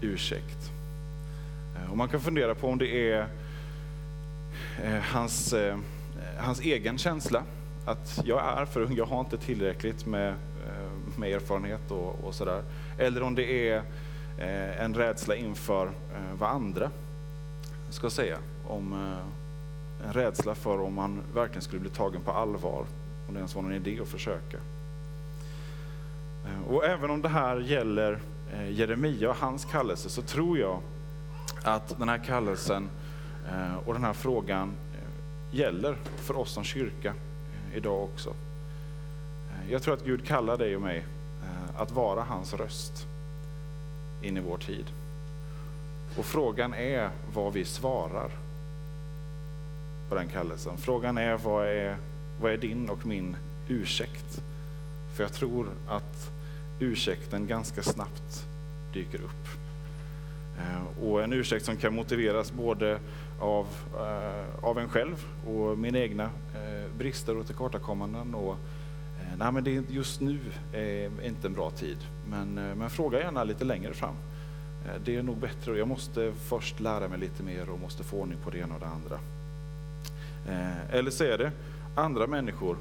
ursäkt. 0.00 0.70
Eh, 1.76 1.90
och 1.90 1.96
man 1.96 2.08
kan 2.08 2.20
fundera 2.20 2.54
på 2.54 2.68
om 2.68 2.78
det 2.78 3.12
är 3.12 3.28
eh, 4.82 5.00
hans, 5.00 5.52
eh, 5.52 5.78
hans 6.38 6.60
egen 6.60 6.98
känsla, 6.98 7.42
att 7.86 8.20
jag 8.24 8.58
är 8.60 8.64
för 8.64 8.80
ung, 8.80 8.96
jag 8.96 9.06
har 9.06 9.20
inte 9.20 9.38
tillräckligt 9.38 10.06
med, 10.06 10.28
eh, 10.28 11.18
med 11.18 11.32
erfarenhet 11.32 11.90
och, 11.90 12.24
och 12.24 12.34
sådär. 12.34 12.62
Eller 12.98 13.22
om 13.22 13.34
det 13.34 13.68
är 13.68 13.82
Eh, 14.38 14.82
en 14.84 14.94
rädsla 14.94 15.34
inför 15.34 15.86
eh, 15.86 16.38
vad 16.38 16.50
andra 16.50 16.90
ska 17.90 18.10
säga. 18.10 18.38
Om, 18.68 18.92
eh, 18.92 20.06
en 20.06 20.12
rädsla 20.12 20.54
för 20.54 20.80
om 20.80 20.94
man 20.94 21.22
verkligen 21.34 21.62
skulle 21.62 21.80
bli 21.80 21.90
tagen 21.90 22.20
på 22.20 22.30
allvar, 22.30 22.84
om 23.28 23.34
det 23.34 23.38
ens 23.38 23.54
var 23.54 23.62
någon 23.62 23.72
idé 23.72 24.00
att 24.00 24.08
försöka. 24.08 24.58
Och 26.68 26.84
även 26.84 27.10
om 27.10 27.22
det 27.22 27.28
här 27.28 27.60
gäller 27.60 28.20
Jeremia 28.70 29.30
och 29.30 29.36
hans 29.36 29.64
kallelse 29.64 30.10
så 30.10 30.22
tror 30.22 30.58
jag 30.58 30.80
att 31.62 31.98
den 31.98 32.08
här 32.08 32.18
kallelsen 32.18 32.90
och 33.86 33.94
den 33.94 34.04
här 34.04 34.12
frågan 34.12 34.72
gäller 35.50 35.96
för 36.16 36.36
oss 36.36 36.52
som 36.52 36.64
kyrka 36.64 37.14
idag 37.74 38.02
också. 38.02 38.34
Jag 39.70 39.82
tror 39.82 39.94
att 39.94 40.04
Gud 40.04 40.26
kallar 40.26 40.56
dig 40.56 40.76
och 40.76 40.82
mig 40.82 41.04
att 41.76 41.90
vara 41.90 42.22
hans 42.22 42.54
röst 42.54 43.06
in 44.26 44.36
i 44.36 44.40
vår 44.40 44.58
tid. 44.58 44.84
Och 46.18 46.24
frågan 46.24 46.74
är 46.74 47.10
vad 47.34 47.52
vi 47.52 47.64
svarar 47.64 48.30
på 50.08 50.14
den 50.14 50.28
kallelsen. 50.28 50.76
Frågan 50.76 51.18
är 51.18 51.36
vad 51.36 51.66
är, 51.66 51.96
vad 52.40 52.52
är 52.52 52.56
din 52.56 52.90
och 52.90 53.06
min 53.06 53.36
ursäkt? 53.68 54.42
För 55.14 55.22
jag 55.24 55.32
tror 55.32 55.68
att 55.88 56.30
ursäkten 56.80 57.46
ganska 57.46 57.82
snabbt 57.82 58.46
dyker 58.92 59.18
upp. 59.18 59.48
Eh, 60.58 61.04
och 61.04 61.22
en 61.22 61.32
ursäkt 61.32 61.64
som 61.64 61.76
kan 61.76 61.94
motiveras 61.94 62.52
både 62.52 62.98
av, 63.40 63.66
eh, 63.94 64.64
av 64.64 64.78
en 64.78 64.88
själv 64.88 65.26
och 65.46 65.78
mina 65.78 65.98
egna 65.98 66.24
eh, 66.24 66.96
brister 66.98 67.36
och 67.36 67.46
tillkortakommanden. 67.46 68.34
Och, 68.34 68.56
nej, 69.38 69.52
men 69.52 69.64
det 69.64 69.76
är 69.76 69.82
just 69.88 70.20
nu 70.20 70.38
är 70.72 71.24
inte 71.24 71.46
en 71.46 71.52
bra 71.52 71.70
tid, 71.70 71.98
men, 72.30 72.58
eh, 72.58 72.74
men 72.74 72.90
fråga 72.90 73.18
gärna 73.18 73.44
lite 73.44 73.64
längre 73.64 73.94
fram. 73.94 74.14
Eh, 74.86 75.00
det 75.04 75.16
är 75.16 75.22
nog 75.22 75.36
bättre. 75.36 75.78
Jag 75.78 75.88
måste 75.88 76.32
först 76.32 76.80
lära 76.80 77.08
mig 77.08 77.18
lite 77.18 77.42
mer 77.42 77.70
och 77.70 77.80
måste 77.80 78.04
få 78.04 78.16
ordning 78.16 78.38
på 78.44 78.50
det 78.50 78.58
ena 78.58 78.74
och 78.74 78.80
det 78.80 78.86
andra. 78.86 79.18
Eh, 80.48 80.94
eller 80.96 81.10
så 81.10 81.24
är 81.24 81.38
det 81.38 81.52
andra 81.94 82.26
människor 82.26 82.76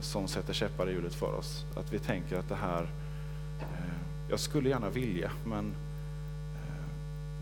som 0.00 0.28
sätter 0.28 0.52
käppar 0.52 0.88
i 0.88 0.92
hjulet 0.92 1.14
för 1.14 1.34
oss. 1.34 1.64
Att 1.76 1.92
vi 1.92 1.98
tänker 1.98 2.38
att 2.38 2.48
det 2.48 2.54
här, 2.54 2.88
jag 4.30 4.40
skulle 4.40 4.68
gärna 4.68 4.90
vilja, 4.90 5.30
men 5.46 5.72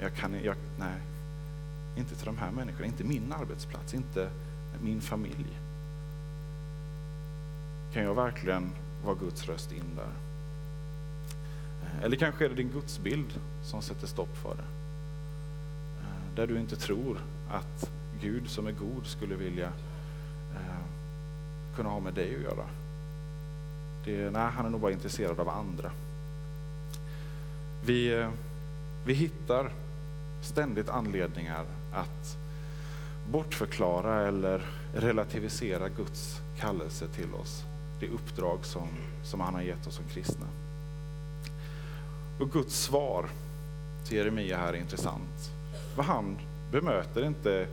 jag 0.01 0.15
kan, 0.15 0.45
jag, 0.45 0.57
nej, 0.79 1.01
inte 1.97 2.15
till 2.15 2.27
de 2.27 2.39
här 2.39 2.51
människorna, 2.51 2.87
inte 2.87 3.05
min 3.05 3.33
arbetsplats, 3.33 3.95
inte 3.95 4.31
min 4.83 5.01
familj. 5.01 5.59
Kan 7.93 8.03
jag 8.03 8.15
verkligen 8.15 8.73
vara 9.05 9.15
Guds 9.15 9.49
röst 9.49 9.73
in 9.73 9.97
där? 9.97 10.13
Eh, 11.83 12.05
eller 12.05 12.17
kanske 12.17 12.45
är 12.45 12.49
det 12.49 12.55
din 12.55 12.71
gudsbild 12.71 13.41
som 13.63 13.83
sätter 13.83 14.07
stopp 14.07 14.37
för 14.37 14.55
det. 14.55 14.63
Eh, 16.01 16.35
där 16.37 16.47
du 16.47 16.61
inte 16.61 16.77
tror 16.77 17.19
att 17.51 17.91
Gud 18.21 18.49
som 18.49 18.67
är 18.67 18.73
god 18.73 19.07
skulle 19.07 19.35
vilja 19.35 19.73
eh, 20.55 20.85
kunna 21.77 21.89
ha 21.89 22.01
med 22.01 22.15
dig 22.15 22.37
att 22.37 22.43
göra. 22.43 22.67
Det, 24.05 24.31
nej, 24.31 24.51
han 24.51 24.67
är 24.67 24.71
nog 24.71 24.81
bara 24.81 24.93
intresserad 24.93 25.41
av 25.41 25.49
andra. 25.49 25.91
Vi, 27.85 28.29
vi 29.05 29.15
hittar 29.15 29.73
ständigt 30.43 30.89
anledningar 30.89 31.65
att 31.93 32.37
bortförklara 33.31 34.29
eller 34.29 34.63
relativisera 34.95 35.89
Guds 35.89 36.41
kallelse 36.59 37.09
till 37.09 37.35
oss. 37.35 37.65
Det 38.01 38.09
uppdrag 38.09 38.65
som, 38.65 38.89
som 39.23 39.41
han 39.41 39.55
har 39.55 39.63
gett 39.63 39.87
oss 39.87 39.95
som 39.95 40.05
kristna. 40.05 40.47
Och 42.41 42.53
Guds 42.53 42.77
svar 42.77 43.27
till 44.05 44.17
Jeremia 44.17 44.57
här 44.57 44.73
är 44.73 44.77
intressant. 44.77 45.51
För 45.95 46.03
han 46.03 46.39
bemöter 46.73 47.27
inte 47.27 47.67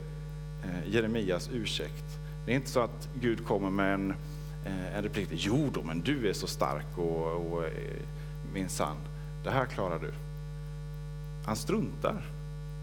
eh, 0.64 0.94
Jeremias 0.94 1.50
ursäkt. 1.52 2.04
Det 2.46 2.52
är 2.52 2.56
inte 2.56 2.70
så 2.70 2.80
att 2.80 3.08
Gud 3.20 3.46
kommer 3.46 3.70
med 3.70 3.94
en, 3.94 4.10
eh, 4.66 4.96
en 4.96 5.02
replik. 5.02 5.28
Jo 5.32 5.70
då, 5.74 5.82
men 5.82 6.00
du 6.00 6.28
är 6.28 6.32
så 6.32 6.46
stark 6.46 6.98
och, 6.98 7.52
och 7.52 7.64
eh, 7.64 7.70
minsann, 8.52 8.96
det 9.44 9.50
här 9.50 9.66
klarar 9.66 9.98
du. 9.98 10.12
Han 11.44 11.56
struntar 11.56 12.22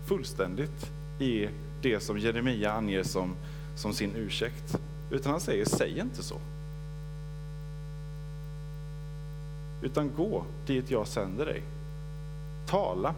fullständigt 0.08 0.92
i 1.20 1.50
det 1.82 2.00
som 2.00 2.20
Jeremia 2.20 2.72
anger 2.72 3.04
som, 3.04 3.36
som 3.76 3.94
sin 3.94 4.16
ursäkt. 4.16 4.78
Utan 5.12 5.32
han 5.32 5.42
säger, 5.42 5.66
säg 5.66 6.00
inte 6.00 6.24
så. 6.24 6.40
Utan 9.82 10.12
gå 10.18 10.44
dit 10.66 10.92
jag 10.92 11.08
sänder 11.08 11.46
dig. 11.46 11.64
Tala 12.66 13.16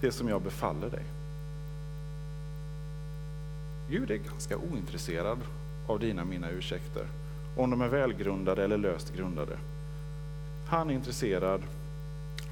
det 0.00 0.12
som 0.12 0.28
jag 0.28 0.42
befaller 0.42 0.90
dig. 0.90 1.04
Gud 3.90 4.10
är 4.10 4.16
ganska 4.16 4.56
ointresserad 4.56 5.38
av 5.86 6.00
dina 6.00 6.24
mina 6.24 6.50
ursäkter, 6.50 7.06
om 7.56 7.70
de 7.70 7.80
är 7.80 7.88
välgrundade 7.88 8.64
eller 8.64 8.78
löst 8.78 9.16
grundade. 9.16 9.58
Han 10.66 10.90
är 10.90 10.94
intresserad 10.94 11.62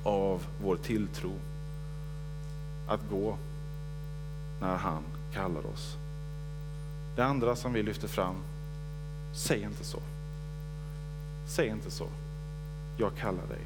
av 0.02 0.46
vår 0.62 0.76
tilltro 0.76 1.32
att 2.88 3.00
gå 3.10 3.36
när 4.60 4.76
han 4.76 5.02
kallar 5.32 5.66
oss. 5.66 5.96
Det 7.16 7.24
andra 7.24 7.56
som 7.56 7.72
vi 7.72 7.82
lyfter 7.82 8.08
fram, 8.08 8.36
säg 9.32 9.62
inte 9.62 9.84
så. 9.84 9.98
Säg 11.46 11.68
inte 11.68 11.90
så. 11.90 12.08
Jag 13.00 13.16
kallar 13.16 13.46
dig. 13.46 13.60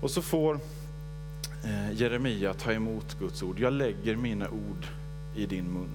Och 0.00 0.10
så 0.10 0.22
får 0.22 0.54
eh, 1.64 1.92
Jeremia 1.92 2.54
ta 2.54 2.72
emot 2.72 3.18
Guds 3.18 3.42
ord. 3.42 3.58
Jag 3.58 3.72
lägger 3.72 4.16
mina 4.16 4.48
ord 4.48 4.86
i 5.34 5.46
din 5.46 5.64
mun. 5.64 5.90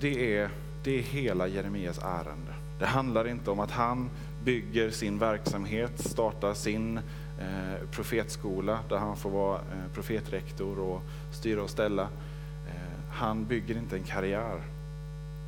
Det 0.00 0.36
är, 0.36 0.50
det 0.84 0.98
är 0.98 1.02
hela 1.02 1.48
Jeremias 1.48 1.98
ärende. 1.98 2.54
Det 2.78 2.86
handlar 2.86 3.28
inte 3.28 3.50
om 3.50 3.60
att 3.60 3.70
han 3.70 4.10
bygger 4.44 4.90
sin 4.90 5.18
verksamhet, 5.18 5.92
startar 5.98 6.54
sin 6.54 6.96
eh, 7.40 7.88
profetskola 7.90 8.78
där 8.88 8.96
han 8.96 9.16
får 9.16 9.30
vara 9.30 9.58
eh, 9.58 9.92
profetrektor 9.94 10.78
och 10.78 11.02
styra 11.32 11.62
och 11.62 11.70
ställa. 11.70 12.02
Eh, 12.02 13.10
han 13.10 13.44
bygger 13.44 13.78
inte 13.78 13.96
en 13.96 14.04
karriär 14.04 14.62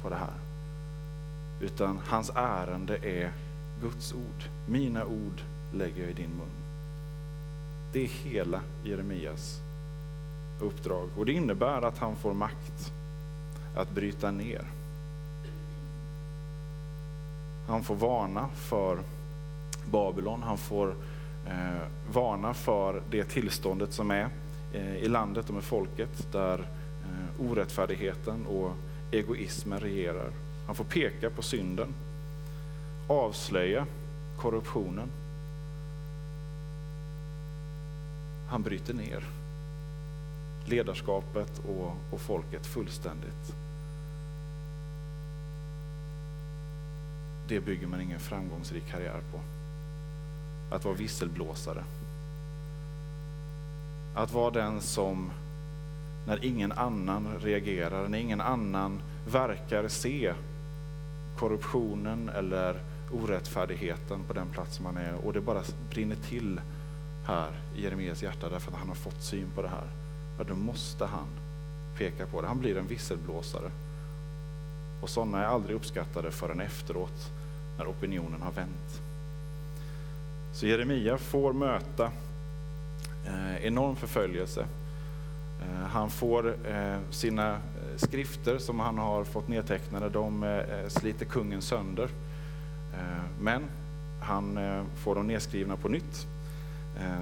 på 0.02 0.08
det 0.08 0.16
här. 0.16 0.47
Utan 1.60 1.98
hans 2.06 2.30
ärende 2.34 2.96
är 2.96 3.32
Guds 3.82 4.12
ord. 4.12 4.44
Mina 4.68 5.04
ord 5.04 5.42
lägger 5.74 6.02
jag 6.02 6.10
i 6.10 6.14
din 6.14 6.30
mun. 6.30 6.46
Det 7.92 8.02
är 8.04 8.08
hela 8.08 8.60
Jeremias 8.84 9.60
uppdrag. 10.60 11.08
Och 11.16 11.26
det 11.26 11.32
innebär 11.32 11.82
att 11.82 11.98
han 11.98 12.16
får 12.16 12.34
makt 12.34 12.92
att 13.76 13.90
bryta 13.90 14.30
ner. 14.30 14.64
Han 17.68 17.84
får 17.84 17.94
varna 17.94 18.48
för 18.54 18.98
Babylon, 19.90 20.42
han 20.42 20.58
får 20.58 20.94
eh, 21.46 21.88
varna 22.12 22.54
för 22.54 23.02
det 23.10 23.24
tillståndet 23.24 23.92
som 23.92 24.10
är 24.10 24.28
eh, 24.72 24.96
i 24.96 25.08
landet 25.08 25.48
och 25.48 25.54
med 25.54 25.64
folket 25.64 26.32
där 26.32 26.58
eh, 26.58 27.50
orättfärdigheten 27.50 28.46
och 28.46 28.72
egoismen 29.10 29.80
regerar. 29.80 30.30
Han 30.68 30.74
får 30.74 30.84
peka 30.84 31.30
på 31.30 31.42
synden, 31.42 31.94
avslöja 33.06 33.86
korruptionen. 34.36 35.08
Han 38.48 38.62
bryter 38.62 38.94
ner 38.94 39.24
ledarskapet 40.64 41.58
och, 41.58 41.96
och 42.10 42.20
folket 42.20 42.66
fullständigt. 42.66 43.54
Det 47.48 47.60
bygger 47.60 47.86
man 47.86 48.00
ingen 48.00 48.20
framgångsrik 48.20 48.90
karriär 48.90 49.20
på. 49.32 49.40
Att 50.74 50.84
vara 50.84 50.94
visselblåsare. 50.94 51.84
Att 54.14 54.32
vara 54.32 54.50
den 54.50 54.80
som, 54.80 55.30
när 56.26 56.44
ingen 56.44 56.72
annan 56.72 57.28
reagerar, 57.40 58.08
när 58.08 58.18
ingen 58.18 58.40
annan 58.40 59.00
verkar 59.26 59.88
se 59.88 60.34
korruptionen 61.38 62.28
eller 62.28 62.80
orättfärdigheten 63.12 64.24
på 64.26 64.32
den 64.32 64.48
plats 64.48 64.80
man 64.80 64.96
är 64.96 65.14
och 65.26 65.32
det 65.32 65.40
bara 65.40 65.62
brinner 65.90 66.16
till 66.16 66.60
här 67.26 67.50
i 67.76 67.82
Jeremias 67.82 68.22
hjärta 68.22 68.48
därför 68.48 68.72
att 68.72 68.78
han 68.78 68.88
har 68.88 68.94
fått 68.94 69.22
syn 69.22 69.46
på 69.54 69.62
det 69.62 69.68
här. 69.68 69.86
Ja, 70.38 70.44
då 70.44 70.54
måste 70.54 71.06
han 71.06 71.26
peka 71.98 72.26
på 72.26 72.42
det. 72.42 72.48
Han 72.48 72.58
blir 72.58 72.76
en 72.76 72.86
visselblåsare. 72.86 73.70
Och 75.02 75.08
sådana 75.08 75.38
är 75.38 75.46
aldrig 75.46 75.76
uppskattade 75.76 76.30
förrän 76.30 76.60
efteråt 76.60 77.30
när 77.78 77.86
opinionen 77.86 78.42
har 78.42 78.52
vänt. 78.52 79.02
Så 80.52 80.66
Jeremia 80.66 81.18
får 81.18 81.52
möta 81.52 82.10
eh, 83.26 83.66
enorm 83.66 83.96
förföljelse. 83.96 84.66
Eh, 85.62 85.86
han 85.88 86.10
får 86.10 86.68
eh, 86.68 86.98
sina 87.10 87.58
skrifter 88.00 88.58
som 88.58 88.80
han 88.80 88.98
har 88.98 89.24
fått 89.24 89.48
nedtecknade, 89.48 90.08
de 90.08 90.42
eh, 90.42 90.50
eh, 90.50 90.88
sliter 90.88 91.26
kungen 91.26 91.62
sönder. 91.62 92.08
Eh, 92.94 93.24
men 93.40 93.62
han 94.20 94.58
får 94.96 95.14
dem 95.14 95.26
nedskrivna 95.26 95.76
på 95.76 95.88
nytt. 95.88 96.26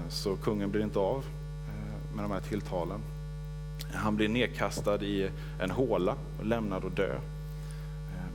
Så 0.09 0.37
kungen 0.37 0.71
blir 0.71 0.83
inte 0.83 0.99
av 0.99 1.25
med 2.15 2.25
de 2.25 2.31
här 2.31 2.41
tilltalen. 2.41 3.01
Han 3.93 4.17
blir 4.17 4.29
nedkastad 4.29 5.03
i 5.03 5.31
en 5.61 5.71
håla 5.71 6.15
och 6.39 6.47
lämnad 6.47 6.85
att 6.85 6.97
dö. 6.97 7.19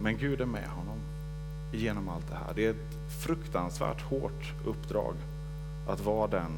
Men 0.01 0.17
Gud 0.17 0.41
är 0.41 0.45
med 0.45 0.67
honom 0.67 0.97
genom 1.73 2.09
allt 2.09 2.29
det 2.29 2.35
här. 2.35 2.53
Det 2.55 2.65
är 2.65 2.69
ett 2.69 3.21
fruktansvärt 3.25 4.01
hårt 4.01 4.53
uppdrag 4.65 5.13
att 5.87 6.05
vara 6.05 6.27
den 6.27 6.51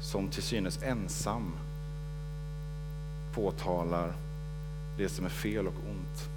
som 0.00 0.28
till 0.28 0.42
synes 0.42 0.82
ensam 0.82 1.52
påtalar 3.34 4.12
det 4.98 5.08
som 5.08 5.24
är 5.24 5.28
fel 5.28 5.66
och 5.66 5.74
ont. 5.74 6.28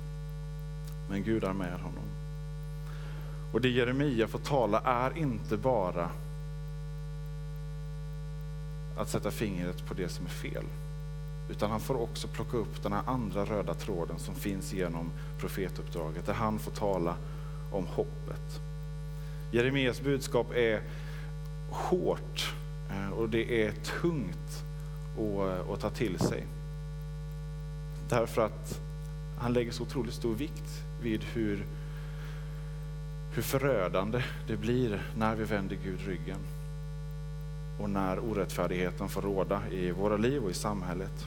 Men 1.10 1.24
Gud 1.24 1.44
är 1.44 1.54
med 1.54 1.80
honom. 1.80 2.04
Och 3.54 3.62
det 3.62 3.70
Jeremia 3.70 4.28
får 4.28 4.40
tala 4.40 4.80
är 4.80 5.18
inte 5.18 5.58
bara 5.58 6.10
att 8.98 9.10
sätta 9.10 9.32
fingret 9.32 9.86
på 9.86 9.94
det 9.94 10.10
som 10.10 10.26
är 10.26 10.30
fel. 10.30 10.64
Utan 11.50 11.72
han 11.72 11.80
får 11.80 12.02
också 12.02 12.28
plocka 12.28 12.58
upp 12.58 12.84
den 12.84 12.94
här 12.94 13.04
andra 13.06 13.46
röda 13.46 13.74
tråden 13.74 14.20
som 14.20 14.36
finns 14.36 14.74
genom 14.74 15.12
profetuppdraget, 15.40 16.26
där 16.26 16.34
han 16.34 16.60
får 16.60 16.72
tala 16.72 17.16
om 17.72 17.86
hoppet. 17.88 18.62
Jeremias 19.52 20.02
budskap 20.02 20.54
är 20.54 20.82
hårt 21.70 22.54
eh, 22.90 23.10
och 23.10 23.30
det 23.30 23.66
är 23.66 23.72
tungt 23.72 24.64
att, 25.18 25.70
att 25.70 25.80
ta 25.80 25.90
till 25.90 26.20
sig. 26.20 26.46
Därför 28.12 28.42
att 28.42 28.82
han 29.38 29.54
lägger 29.54 29.72
så 29.72 29.84
otroligt 29.84 30.14
stor 30.14 30.36
vikt 30.36 30.84
vid 31.02 31.24
hur, 31.24 31.66
hur 33.34 33.42
förödande 33.42 34.24
det 34.48 34.58
blir 34.58 35.02
när 35.18 35.36
vi 35.36 35.44
vänder 35.44 35.78
Gud 35.84 36.00
ryggen. 36.08 36.38
Och 37.80 37.90
när 37.90 38.20
orättfärdigheten 38.20 39.10
får 39.10 39.22
råda 39.22 39.62
i 39.70 39.92
våra 39.92 40.18
liv 40.18 40.44
och 40.44 40.52
i 40.52 40.54
samhället. 40.54 41.26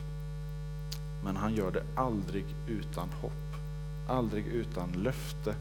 Men 1.25 1.37
han 1.37 1.55
gör 1.55 1.71
det 1.71 1.83
aldrig 1.95 2.45
utan 2.69 3.09
hopp, 3.09 3.57
aldrig 4.09 4.47
utan 4.47 4.93
löfte 4.93 5.55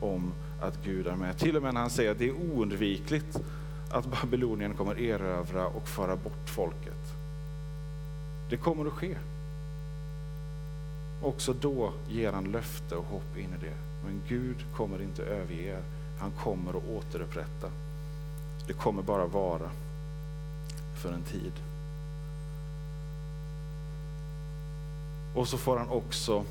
om 0.00 0.32
att 0.60 0.84
Gud 0.84 1.06
är 1.06 1.16
med. 1.16 1.38
Till 1.38 1.56
och 1.56 1.62
med 1.62 1.74
när 1.74 1.80
han 1.80 1.90
säger 1.90 2.10
att 2.10 2.18
det 2.18 2.28
är 2.28 2.34
oundvikligt 2.52 3.38
att 3.90 4.06
Babylonien 4.06 4.74
kommer 4.74 5.00
erövra 5.00 5.66
och 5.66 5.88
föra 5.88 6.16
bort 6.16 6.48
folket. 6.48 7.12
Det 8.50 8.56
kommer 8.56 8.86
att 8.86 8.92
ske. 8.92 9.16
Också 11.26 11.52
då 11.52 11.92
ger 12.08 12.32
han 12.32 12.44
löfte 12.44 12.96
och 12.96 13.04
hopp 13.04 13.36
in 13.36 13.54
i 13.60 13.64
det. 13.64 13.76
Men 14.04 14.22
Gud 14.28 14.56
kommer 14.76 15.02
inte 15.02 15.22
överge 15.22 15.62
er. 15.62 15.82
Han 16.18 16.30
kommer 16.30 16.70
att 16.70 16.88
återupprätta. 16.88 17.70
Det 18.66 18.72
kommer 18.72 19.02
bara 19.02 19.26
vara 19.26 19.70
för 21.02 21.12
en 21.12 21.22
tid. 21.22 21.52
Och 25.34 25.48
så 25.48 25.58
får 25.58 25.76
han 25.76 25.88
också 25.88 26.44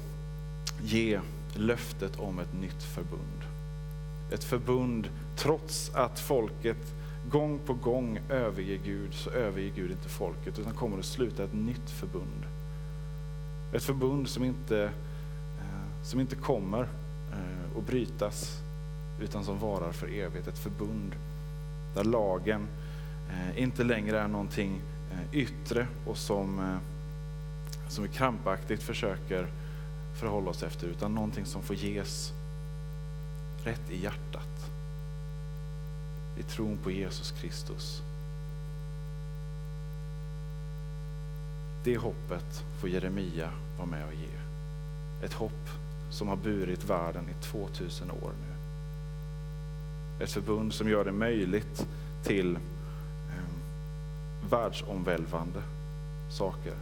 ge 0.82 1.20
löftet 1.54 2.20
om 2.20 2.40
ett 2.40 2.54
nytt 2.54 2.84
förbund. 2.84 3.42
Ett 4.32 4.44
förbund 4.44 5.10
trots 5.36 5.92
att 5.94 6.20
folket 6.20 6.94
gång 7.30 7.60
på 7.66 7.74
gång 7.74 8.20
överger 8.30 8.80
Gud, 8.86 9.14
så 9.14 9.30
överger 9.30 9.72
Gud 9.76 9.92
inte 9.92 10.10
folket 10.10 10.60
utan 10.60 10.74
kommer 10.74 11.00
att 11.00 11.06
sluta 11.06 11.44
ett 11.44 11.54
nytt 11.54 11.90
förbund. 11.90 12.55
Ett 13.74 13.84
förbund 13.84 14.30
som 14.30 14.44
inte, 14.44 14.84
eh, 15.60 16.04
som 16.04 16.20
inte 16.20 16.36
kommer 16.36 16.82
eh, 17.32 17.78
att 17.78 17.88
brytas 17.88 18.62
utan 19.22 19.44
som 19.44 19.60
varar 19.60 19.92
för 19.92 20.08
evigt. 20.08 20.48
Ett 20.48 20.60
förbund 20.60 21.16
där 21.96 22.04
lagen 22.04 22.68
eh, 23.30 23.62
inte 23.64 23.84
längre 23.84 24.20
är 24.20 24.28
någonting 24.28 24.82
yttre 25.32 25.88
och 26.06 26.18
som, 26.18 26.80
som 27.90 28.04
vi 28.04 28.10
krampaktigt 28.10 28.84
försöker 28.84 29.48
förhålla 30.16 30.50
oss 30.50 30.64
efter, 30.64 30.88
utan 30.88 31.16
någonting 31.16 31.46
som 31.46 31.62
får 31.62 31.76
ges 31.76 32.34
rätt 33.64 33.92
i 33.92 34.04
hjärtat. 34.04 34.72
I 36.38 36.44
tron 36.44 36.78
på 36.78 36.92
Jesus 36.92 37.32
Kristus. 37.32 38.02
Det 41.86 41.98
hoppet 41.98 42.64
får 42.80 42.90
Jeremia 42.90 43.50
vara 43.78 43.88
med 43.88 44.06
och 44.08 44.14
ge. 44.14 45.26
Ett 45.26 45.34
hopp 45.34 45.70
som 46.10 46.28
har 46.28 46.36
burit 46.36 46.84
världen 46.84 47.30
i 47.30 47.44
2000 47.44 48.12
år 48.12 48.32
nu. 48.42 48.56
Ett 50.24 50.32
förbund 50.32 50.74
som 50.74 50.90
gör 50.90 51.06
det 51.06 51.12
möjligt 51.12 51.88
till 52.24 52.56
eh, 52.56 54.50
världsomvälvande 54.50 55.62
saker. 56.30 56.74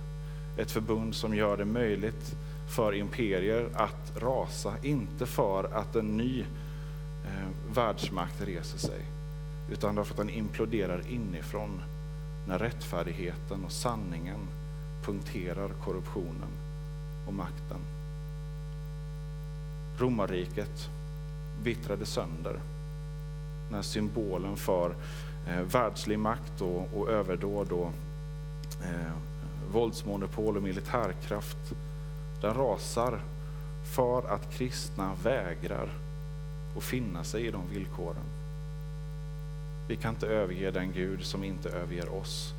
Ett 0.58 0.72
förbund 0.72 1.16
som 1.16 1.36
gör 1.36 1.58
det 1.58 1.66
möjligt 1.66 2.36
för 2.76 2.96
imperier 2.96 3.70
att 3.74 4.14
rasa, 4.18 4.74
inte 4.84 5.26
för 5.26 5.64
att 5.64 5.96
en 5.96 6.18
ny 6.18 6.42
eh, 7.26 7.74
världsmakt 7.74 8.42
reser 8.42 8.78
sig, 8.78 9.02
utan 9.72 9.96
därför 9.96 10.14
att 10.14 10.18
den 10.18 10.30
imploderar 10.30 11.02
inifrån 11.10 11.82
när 12.48 12.60
rättfärdigheten 12.60 13.66
och 13.66 13.72
sanningen 13.72 14.40
punkterar 15.04 15.70
korruptionen 15.84 16.50
och 17.28 17.34
makten. 17.34 17.80
Romarriket 19.98 20.90
vittrade 21.64 22.06
sönder 22.06 22.60
när 23.72 23.82
symbolen 23.82 24.58
för 24.58 24.96
eh, 25.48 25.62
världslig 25.62 26.20
makt 26.20 26.62
och, 26.62 26.90
och 26.94 27.10
överdåd 27.10 27.72
och 27.72 27.92
eh, 28.84 29.14
våldsmonopol 29.72 30.58
och 30.58 30.64
militärkraft, 30.64 31.74
den 32.42 32.54
rasar 32.54 33.20
för 33.96 34.34
att 34.34 34.54
kristna 34.54 35.12
vägrar 35.24 35.90
att 36.78 36.84
finna 36.84 37.24
sig 37.24 37.48
i 37.48 37.52
de 37.52 37.70
villkoren. 37.70 38.26
Vi 39.88 39.96
kan 39.96 40.14
inte 40.14 40.28
överge 40.28 40.72
den 40.72 40.92
Gud 40.92 41.24
som 41.24 41.44
inte 41.44 41.70
överger 41.70 42.14
oss 42.14 42.54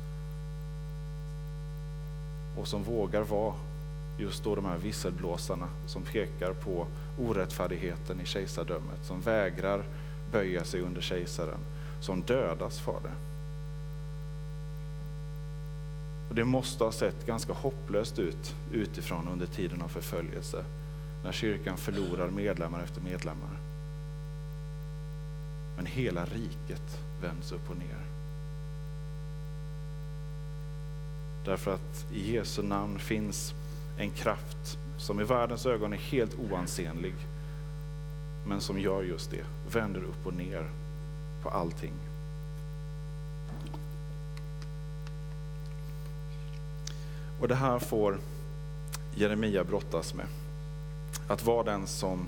och 2.57 2.67
som 2.67 2.83
vågar 2.83 3.21
vara 3.21 3.53
just 4.17 4.43
då 4.43 4.55
de 4.55 4.65
här 4.65 4.77
visselblåsarna 4.77 5.67
som 5.87 6.01
pekar 6.01 6.53
på 6.53 6.87
orättfärdigheten 7.19 8.21
i 8.21 8.25
kejsardömet, 8.25 9.03
som 9.03 9.21
vägrar 9.21 9.83
böja 10.31 10.63
sig 10.63 10.81
under 10.81 11.01
kejsaren, 11.01 11.59
som 12.01 12.21
dödas 12.21 12.79
för 12.79 12.99
det. 13.03 13.13
Och 16.29 16.35
det 16.35 16.45
måste 16.45 16.83
ha 16.83 16.91
sett 16.91 17.25
ganska 17.25 17.53
hopplöst 17.53 18.19
ut 18.19 18.55
utifrån 18.71 19.27
under 19.27 19.45
tiden 19.45 19.81
av 19.81 19.87
förföljelse, 19.87 20.65
när 21.23 21.31
kyrkan 21.31 21.77
förlorar 21.77 22.29
medlemmar 22.29 22.83
efter 22.83 23.01
medlemmar. 23.01 23.59
Men 25.75 25.85
hela 25.85 26.25
riket 26.25 26.99
vänds 27.21 27.51
upp 27.51 27.69
och 27.69 27.77
ner. 27.77 28.04
Därför 31.45 31.73
att 31.73 32.05
i 32.13 32.33
Jesu 32.33 32.63
namn 32.63 32.99
finns 32.99 33.53
en 33.97 34.11
kraft 34.11 34.77
som 34.97 35.19
i 35.19 35.23
världens 35.23 35.65
ögon 35.65 35.93
är 35.93 35.97
helt 35.97 36.35
oansenlig, 36.39 37.13
men 38.47 38.61
som 38.61 38.79
gör 38.79 39.03
just 39.03 39.31
det, 39.31 39.45
vänder 39.71 40.03
upp 40.03 40.25
och 40.25 40.33
ner 40.33 40.69
på 41.43 41.49
allting. 41.49 41.93
Och 47.41 47.47
det 47.47 47.55
här 47.55 47.79
får 47.79 48.17
Jeremia 49.15 49.63
brottas 49.63 50.13
med. 50.13 50.27
Att 51.27 51.45
vara 51.45 51.63
den 51.63 51.87
som, 51.87 52.27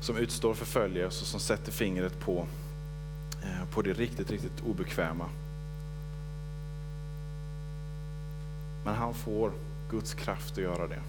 som 0.00 0.16
utstår 0.16 0.54
förföljelse 0.54 1.22
och 1.22 1.26
som 1.26 1.40
sätter 1.40 1.72
fingret 1.72 2.20
på, 2.20 2.46
eh, 3.42 3.70
på 3.74 3.82
det 3.82 3.92
riktigt, 3.92 4.30
riktigt 4.30 4.60
obekväma. 4.66 5.28
Men 8.84 8.94
han 8.94 9.14
får 9.14 9.52
Guds 9.90 10.14
kraft 10.14 10.52
att 10.52 10.64
göra 10.64 10.86
det. 10.86 11.00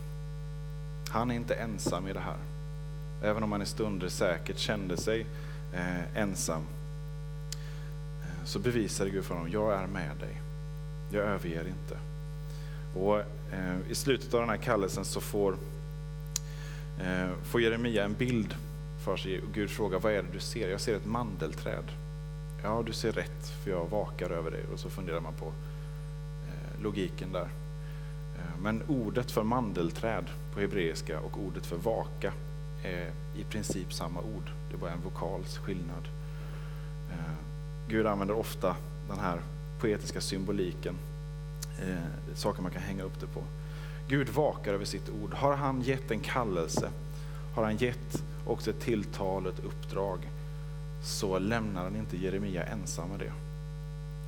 Han 1.10 1.32
är 1.32 1.36
inte 1.36 1.56
ensam 1.56 2.08
i 2.08 2.14
det 2.14 2.20
här. 2.20 2.38
Även 3.24 3.44
om 3.44 3.52
han 3.52 3.62
i 3.62 3.66
stunder 3.66 4.10
säkert 4.10 4.58
kände 4.58 4.98
sig 4.98 5.26
eh, 5.74 6.18
ensam, 6.18 6.62
eh, 8.22 8.46
så 8.46 8.60
bevisade 8.60 9.10
Gud 9.10 9.26
för 9.26 9.36
honom, 9.36 9.52
jag 9.52 9.74
är 9.74 9.88
med 9.88 10.18
dig. 10.20 10.42
Jag 11.12 11.24
överger 11.24 11.68
inte. 11.68 11.98
Och 13.00 13.20
eh, 13.54 13.78
I 13.90 13.96
slutet 13.96 14.34
av 14.34 14.40
den 14.40 14.50
här 14.50 14.58
kallelsen 14.58 15.06
så 15.06 15.22
får, 15.22 15.58
eh, 17.00 17.30
får 17.44 17.62
Jeremia 17.62 18.04
en 18.04 18.14
bild 18.14 18.56
för 19.06 19.18
sig. 19.18 19.42
Och 19.42 19.54
Gud 19.54 19.70
frågar, 19.70 20.00
vad 20.00 20.14
är 20.14 20.24
det 20.24 20.32
du 20.34 20.40
ser? 20.40 20.70
Jag 20.70 20.82
ser 20.82 20.96
ett 20.96 21.06
mandelträd. 21.06 21.92
Ja, 22.64 22.84
du 22.86 22.94
ser 22.94 23.12
rätt, 23.12 23.48
för 23.64 23.72
jag 23.72 23.86
vakar 23.90 24.30
över 24.30 24.52
dig. 24.52 24.64
Och 24.74 24.80
så 24.80 24.90
funderar 24.90 25.20
man 25.20 25.34
på 25.34 25.46
eh, 25.46 26.84
logiken 26.84 27.32
där. 27.32 27.50
Men 28.62 28.84
ordet 28.88 29.32
för 29.32 29.44
mandelträd 29.44 30.26
på 30.54 30.60
hebreiska 30.60 31.20
och 31.20 31.38
ordet 31.38 31.66
för 31.66 31.78
vaka 31.78 32.34
är 32.84 33.12
i 33.36 33.44
princip 33.44 33.94
samma 33.94 34.20
ord. 34.20 34.52
Det 34.70 34.76
är 34.76 34.80
bara 34.80 34.92
en 34.92 35.02
vokals 35.02 35.58
skillnad. 35.58 36.08
Eh, 37.12 37.34
Gud 37.88 38.08
använder 38.08 38.36
ofta 38.36 38.76
den 39.10 39.20
här 39.20 39.40
poetiska 39.80 40.22
symboliken 40.22 40.96
eh, 41.80 42.36
saker 42.36 42.62
man 42.62 42.72
kan 42.72 42.82
hänga 42.82 43.04
upp 43.04 43.20
det 43.20 43.28
på. 43.28 43.44
Gud 44.08 44.30
vakar 44.30 44.74
över 44.74 44.86
sitt 44.86 45.10
ord. 45.10 45.34
Har 45.34 45.56
han 45.56 45.82
gett 45.82 46.12
en 46.12 46.20
kallelse, 46.20 46.90
har 47.56 47.64
han 47.64 47.78
gett 47.78 48.24
också 48.48 48.70
ett 48.70 48.80
tilltal, 48.80 49.48
ett 49.48 49.66
uppdrag, 49.66 50.20
så 51.04 51.40
lämnar 51.40 51.84
han 51.84 51.96
inte 51.96 52.18
Jeremia 52.18 52.64
ensam 52.64 53.10
med 53.10 53.20
det. 53.20 53.32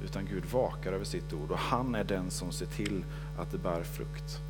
Utan 0.03 0.25
Gud 0.25 0.45
vakar 0.45 0.93
över 0.93 1.05
sitt 1.05 1.33
ord 1.33 1.51
och 1.51 1.57
han 1.57 1.95
är 1.95 2.03
den 2.03 2.31
som 2.31 2.51
ser 2.51 2.65
till 2.65 3.03
att 3.37 3.51
det 3.51 3.57
bär 3.57 3.83
frukt. 3.83 4.41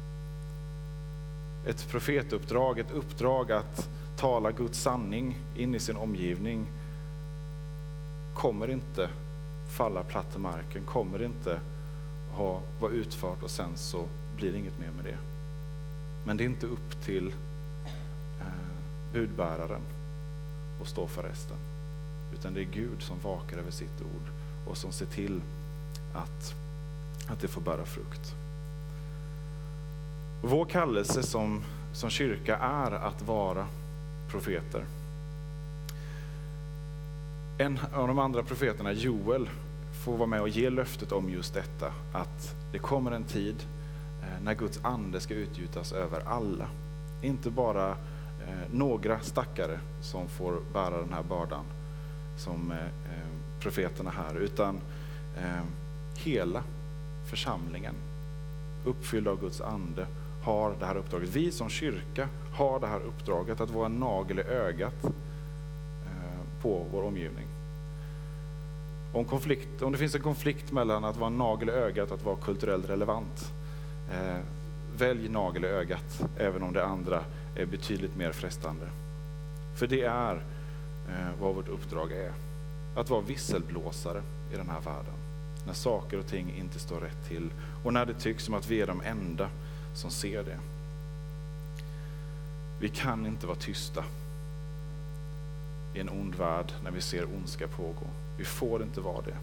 Ett 1.65 1.87
profetuppdrag, 1.89 2.79
ett 2.79 2.91
uppdrag 2.91 3.51
att 3.51 3.89
tala 4.17 4.51
Guds 4.51 4.79
sanning 4.79 5.37
in 5.55 5.75
i 5.75 5.79
sin 5.79 5.97
omgivning 5.97 6.65
kommer 8.33 8.69
inte 8.69 9.09
falla 9.77 10.03
platt 10.03 10.31
till 10.31 10.39
marken, 10.39 10.85
kommer 10.85 11.23
inte 11.23 11.59
ha, 12.31 12.61
vara 12.79 12.91
utfört 12.91 13.43
och 13.43 13.49
sen 13.49 13.77
så 13.77 14.05
blir 14.35 14.51
det 14.51 14.57
inget 14.57 14.79
mer 14.79 14.91
med 14.91 15.05
det. 15.05 15.17
Men 16.25 16.37
det 16.37 16.43
är 16.43 16.45
inte 16.45 16.65
upp 16.65 17.05
till 17.05 17.27
eh, 18.39 19.13
budbäraren 19.13 19.81
att 20.81 20.87
stå 20.87 21.07
för 21.07 21.23
resten. 21.23 21.57
Utan 22.33 22.53
det 22.53 22.61
är 22.61 22.67
Gud 22.73 23.01
som 23.01 23.19
vakar 23.23 23.57
över 23.57 23.71
sitt 23.71 24.01
ord 24.01 24.36
och 24.69 24.77
som 24.77 24.91
ser 24.91 25.05
till 25.05 25.41
att, 26.13 26.55
att 27.27 27.39
det 27.39 27.47
får 27.47 27.61
bära 27.61 27.85
frukt. 27.85 28.35
Vår 30.41 30.65
kallelse 30.65 31.23
som, 31.23 31.63
som 31.93 32.09
kyrka 32.09 32.57
är 32.57 32.91
att 32.91 33.21
vara 33.21 33.67
profeter. 34.27 34.85
En 37.57 37.79
av 37.93 38.07
de 38.07 38.19
andra 38.19 38.43
profeterna, 38.43 38.91
Joel, 38.93 39.49
får 40.05 40.17
vara 40.17 40.27
med 40.27 40.41
och 40.41 40.49
ge 40.49 40.69
löftet 40.69 41.11
om 41.11 41.29
just 41.29 41.53
detta, 41.53 41.93
att 42.13 42.55
det 42.71 42.79
kommer 42.79 43.11
en 43.11 43.23
tid 43.23 43.55
eh, 44.21 44.43
när 44.43 44.53
Guds 44.53 44.79
ande 44.83 45.19
ska 45.19 45.33
utgjutas 45.33 45.91
över 45.91 46.21
alla. 46.25 46.67
Inte 47.21 47.49
bara 47.49 47.89
eh, 47.91 48.71
några 48.71 49.19
stackare 49.19 49.79
som 50.01 50.27
får 50.27 50.59
bära 50.73 50.97
den 50.97 51.13
här 51.13 51.23
bördan, 51.23 51.65
som 52.37 52.71
eh, 52.71 52.77
profeterna 53.67 54.09
här, 54.09 54.35
utan 54.35 54.79
eh, 55.37 55.63
hela 56.15 56.63
församlingen, 57.29 57.93
uppfylld 58.85 59.27
av 59.27 59.39
Guds 59.39 59.61
ande, 59.61 60.07
har 60.43 60.75
det 60.79 60.85
här 60.85 60.95
uppdraget. 60.95 61.29
Vi 61.29 61.51
som 61.51 61.69
kyrka 61.69 62.29
har 62.53 62.79
det 62.79 62.87
här 62.87 62.99
uppdraget 62.99 63.61
att 63.61 63.69
vara 63.69 63.85
en 63.85 63.99
nagel 63.99 64.39
i 64.39 64.41
ögat 64.41 65.03
eh, 65.03 66.61
på 66.61 66.85
vår 66.91 67.03
omgivning. 67.03 67.47
Om, 69.13 69.25
konflikt, 69.25 69.81
om 69.81 69.91
det 69.91 69.97
finns 69.97 70.15
en 70.15 70.21
konflikt 70.21 70.71
mellan 70.71 71.05
att 71.05 71.17
vara 71.17 71.27
en 71.27 71.37
nagel 71.37 71.69
i 71.69 71.71
ögat 71.71 72.11
och 72.11 72.17
att 72.17 72.25
vara 72.25 72.37
kulturellt 72.37 72.89
relevant, 72.89 73.53
eh, 74.11 74.41
välj 74.97 75.29
nagel 75.29 75.65
i 75.65 75.67
ögat, 75.67 76.21
även 76.37 76.63
om 76.63 76.73
det 76.73 76.85
andra 76.85 77.23
är 77.55 77.65
betydligt 77.65 78.15
mer 78.17 78.31
frestande. 78.31 78.85
För 79.75 79.87
det 79.87 80.01
är 80.01 80.35
eh, 81.09 81.41
vad 81.41 81.55
vårt 81.55 81.69
uppdrag 81.69 82.11
är. 82.11 82.46
Att 82.97 83.09
vara 83.09 83.21
visselblåsare 83.21 84.21
i 84.53 84.55
den 84.55 84.69
här 84.69 84.79
världen. 84.79 85.13
När 85.65 85.73
saker 85.73 86.19
och 86.19 86.27
ting 86.27 86.53
inte 86.57 86.79
står 86.79 86.99
rätt 86.99 87.27
till 87.27 87.49
och 87.83 87.93
när 87.93 88.05
det 88.05 88.13
tycks 88.13 88.43
som 88.43 88.53
att 88.53 88.67
vi 88.67 88.81
är 88.81 88.87
de 88.87 89.01
enda 89.01 89.49
som 89.93 90.11
ser 90.11 90.43
det. 90.43 90.59
Vi 92.79 92.89
kan 92.89 93.25
inte 93.25 93.47
vara 93.47 93.57
tysta 93.57 94.03
i 95.93 95.99
en 95.99 96.09
ond 96.09 96.35
värld 96.35 96.71
när 96.83 96.91
vi 96.91 97.01
ser 97.01 97.25
ondska 97.25 97.67
pågå. 97.67 98.07
Vi 98.37 98.45
får 98.45 98.83
inte 98.83 99.01
vara 99.01 99.21
det. 99.21 99.37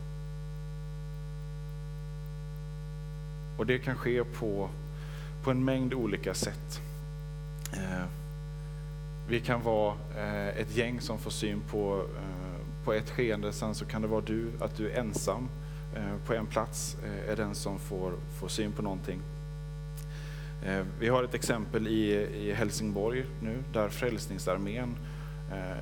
Och 3.59 3.67
det 3.67 3.79
kan 3.79 3.97
ske 3.97 4.25
på, 4.25 4.69
på 5.43 5.51
en 5.51 5.65
mängd 5.65 5.95
olika 5.95 6.35
sätt. 6.35 6.81
Eh, 7.73 8.07
vi 9.29 9.41
kan 9.41 9.63
vara 9.63 9.95
eh, 10.17 10.49
ett 10.49 10.77
gäng 10.77 11.01
som 11.01 11.19
får 11.19 11.31
syn 11.31 11.61
på, 11.71 12.07
eh, 12.17 12.44
på 12.85 12.93
ett 12.93 13.11
skeende, 13.11 13.53
sen 13.53 13.75
så 13.75 13.85
kan 13.85 14.03
det 14.03 14.09
vara 14.09 14.21
du, 14.21 14.51
att 14.61 14.77
du 14.77 14.91
är 14.91 15.01
ensam 15.01 15.49
eh, 15.97 16.27
på 16.27 16.35
en 16.35 16.47
plats, 16.47 16.97
eh, 17.05 17.33
är 17.33 17.37
den 17.37 17.55
som 17.55 17.79
får, 17.79 18.13
får 18.41 18.49
syn 18.49 18.73
på 18.73 18.83
någonting. 18.83 19.21
Eh, 20.65 20.85
vi 21.01 21.09
har 21.09 21.25
ett 21.25 21.35
exempel 21.35 21.89
i, 21.89 22.13
i 22.35 22.53
Helsingborg 22.53 23.25
nu 23.43 23.63
där 23.73 23.89
Frälsningsarmén 23.89 24.97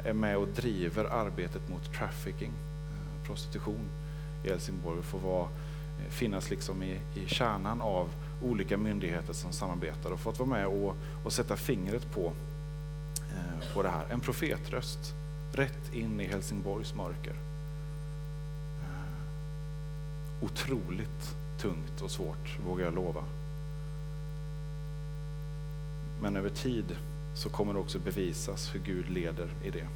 är 0.04 0.12
med 0.12 0.36
och 0.36 0.48
driver 0.48 1.04
arbetet 1.04 1.68
mot 1.68 1.92
trafficking, 1.92 2.52
prostitution 3.26 3.88
i 4.44 4.48
Helsingborg 4.48 4.98
och 4.98 5.04
får 5.04 5.18
vara, 5.18 5.48
finnas 6.08 6.50
liksom 6.50 6.82
i, 6.82 7.00
i 7.14 7.26
kärnan 7.26 7.80
av 7.80 8.08
olika 8.42 8.76
myndigheter 8.76 9.32
som 9.32 9.52
samarbetar 9.52 10.10
och 10.10 10.20
fått 10.20 10.38
vara 10.38 10.48
med 10.48 10.66
och, 10.66 10.96
och 11.24 11.32
sätta 11.32 11.56
fingret 11.56 12.14
på, 12.14 12.32
på 13.74 13.82
det 13.82 13.88
här. 13.88 14.06
En 14.10 14.20
profetröst 14.20 15.14
rätt 15.52 15.94
in 15.94 16.20
i 16.20 16.26
Helsingborgs 16.26 16.94
mörker. 16.94 17.34
Eh, 18.82 20.44
otroligt 20.44 21.36
tungt 21.58 22.00
och 22.00 22.10
svårt, 22.10 22.58
vågar 22.66 22.84
jag 22.84 22.94
lova. 22.94 23.24
Men 26.20 26.36
över 26.36 26.50
tid 26.50 26.96
så 27.34 27.48
kommer 27.48 27.72
det 27.72 27.78
också 27.78 27.98
bevisas 27.98 28.74
hur 28.74 28.80
Gud 28.80 29.10
leder 29.10 29.48
i 29.64 29.70
det. 29.70 29.86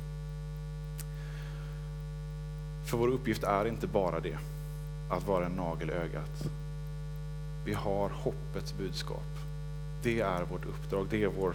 För 2.85 2.97
vår 2.97 3.09
uppgift 3.09 3.42
är 3.42 3.64
inte 3.64 3.87
bara 3.87 4.21
det, 4.21 4.38
att 5.11 5.27
vara 5.27 5.47
en 5.47 5.53
nagel 5.53 5.90
i 5.90 5.92
ögat. 5.92 6.45
Vi 7.64 7.73
har 7.73 8.09
hoppets 8.09 8.75
budskap. 8.79 9.38
Det 10.03 10.21
är 10.21 10.42
vårt 10.42 10.64
uppdrag, 10.64 11.07
det 11.11 11.23
är 11.23 11.29
vår, 11.29 11.55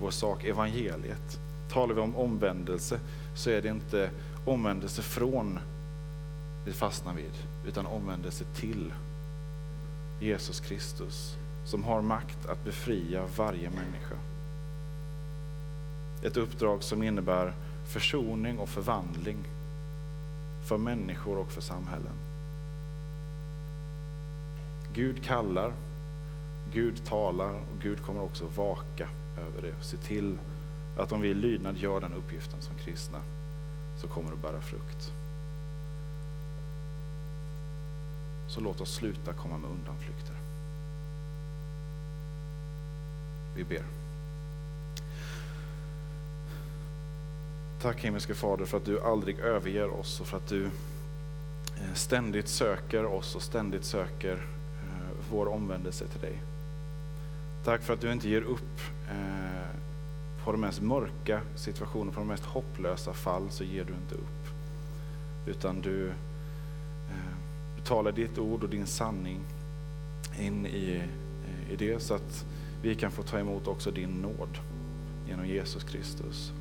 vår 0.00 0.10
sak, 0.10 0.44
evangeliet. 0.44 1.38
Talar 1.72 1.94
vi 1.94 2.00
om 2.00 2.16
omvändelse 2.16 3.00
så 3.34 3.50
är 3.50 3.62
det 3.62 3.68
inte 3.68 4.10
omvändelse 4.44 5.02
från 5.02 5.58
vi 6.64 6.72
fastnar 6.72 7.14
vid, 7.14 7.32
utan 7.66 7.86
omvändelse 7.86 8.44
till 8.54 8.92
Jesus 10.20 10.60
Kristus 10.60 11.36
som 11.64 11.84
har 11.84 12.02
makt 12.02 12.46
att 12.46 12.64
befria 12.64 13.24
varje 13.36 13.70
människa. 13.70 14.16
Ett 16.22 16.36
uppdrag 16.36 16.82
som 16.82 17.02
innebär 17.02 17.54
försoning 17.86 18.58
och 18.58 18.68
förvandling 18.68 19.38
för 20.68 20.78
människor 20.78 21.38
och 21.38 21.52
för 21.52 21.60
samhällen. 21.60 22.16
Gud 24.94 25.24
kallar, 25.24 25.72
Gud 26.72 27.04
talar 27.04 27.54
och 27.54 27.82
Gud 27.82 28.02
kommer 28.02 28.22
också 28.22 28.46
vaka 28.56 29.08
över 29.38 29.62
det 29.62 29.74
och 29.78 29.84
se 29.84 29.96
till 29.96 30.38
att 30.96 31.12
om 31.12 31.20
vi 31.20 31.28
i 31.28 31.34
lydnad 31.34 31.76
gör 31.76 32.00
den 32.00 32.12
uppgiften 32.12 32.62
som 32.62 32.74
kristna 32.74 33.18
så 33.96 34.08
kommer 34.08 34.28
det 34.28 34.34
att 34.34 34.42
bära 34.42 34.60
frukt. 34.60 35.12
Så 38.48 38.60
låt 38.60 38.80
oss 38.80 38.94
sluta 38.94 39.32
komma 39.32 39.58
med 39.58 39.70
undanflykter. 39.70 40.36
Vi 43.56 43.64
ber. 43.64 43.82
Tack 47.82 48.04
himmelske 48.04 48.34
Fader 48.34 48.64
för 48.64 48.76
att 48.76 48.84
du 48.84 49.00
aldrig 49.00 49.38
överger 49.38 49.90
oss 50.00 50.20
och 50.20 50.26
för 50.26 50.36
att 50.36 50.48
du 50.48 50.64
eh, 50.64 51.94
ständigt 51.94 52.48
söker 52.48 53.04
oss 53.04 53.34
och 53.34 53.42
ständigt 53.42 53.84
söker 53.84 54.32
eh, 54.32 55.16
vår 55.30 55.46
omvändelse 55.46 56.06
till 56.06 56.20
dig. 56.20 56.42
Tack 57.64 57.82
för 57.82 57.94
att 57.94 58.00
du 58.00 58.12
inte 58.12 58.28
ger 58.28 58.42
upp 58.42 58.80
eh, 59.10 59.81
på 60.44 60.52
de 60.52 60.60
mest 60.60 60.80
mörka 60.80 61.40
situationer, 61.54 62.12
på 62.12 62.20
de 62.20 62.28
mest 62.28 62.44
hopplösa 62.44 63.12
fall 63.12 63.50
så 63.50 63.64
ger 63.64 63.84
du 63.84 63.92
inte 63.92 64.14
upp. 64.14 64.48
Utan 65.46 65.80
du, 65.80 66.08
eh, 66.08 67.36
du 67.76 67.82
talar 67.82 68.12
ditt 68.12 68.38
ord 68.38 68.62
och 68.62 68.68
din 68.68 68.86
sanning 68.86 69.40
in 70.38 70.66
i, 70.66 71.02
eh, 71.46 71.72
i 71.72 71.76
det 71.76 72.02
så 72.02 72.14
att 72.14 72.46
vi 72.82 72.94
kan 72.94 73.10
få 73.10 73.22
ta 73.22 73.38
emot 73.38 73.68
också 73.68 73.90
din 73.90 74.10
nåd 74.10 74.58
genom 75.28 75.46
Jesus 75.46 75.84
Kristus. 75.84 76.52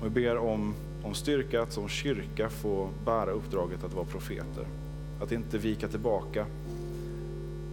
Och 0.00 0.06
vi 0.06 0.10
ber 0.10 0.36
om, 0.36 0.74
om 1.02 1.14
styrka 1.14 1.62
att 1.62 1.72
som 1.72 1.88
kyrka 1.88 2.48
få 2.48 2.90
bära 3.04 3.30
uppdraget 3.30 3.84
att 3.84 3.94
vara 3.94 4.06
profeter. 4.06 4.66
Att 5.20 5.32
inte 5.32 5.58
vika 5.58 5.88
tillbaka 5.88 6.46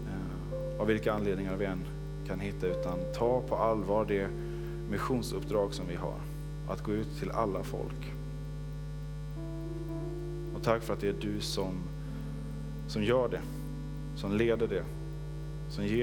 eh, 0.08 0.82
av 0.82 0.88
vilka 0.88 1.14
anledningar 1.14 1.56
vi 1.56 1.66
än 1.66 1.86
kan 2.28 2.40
hitta, 2.40 2.68
utan 2.68 3.00
ta 3.14 3.42
på 3.42 3.56
allvar 3.56 4.06
det 4.06 4.28
missionsuppdrag 4.90 5.74
som 5.74 5.88
vi 5.88 5.96
har. 5.96 6.16
Att 6.68 6.84
gå 6.84 6.92
ut 6.92 7.20
till 7.20 7.32
alla 7.32 7.64
folk. 7.64 8.14
Och 10.56 10.64
tack 10.64 10.84
för 10.84 10.94
att 10.94 11.00
det 11.00 11.08
är 11.08 11.16
du 11.22 11.42
som, 11.42 11.74
som 12.88 13.04
gör 13.04 13.30
det, 13.30 13.42
som 14.16 14.38
leder 14.38 14.68
det, 14.68 14.84
som 15.70 15.86
ger 15.86 15.98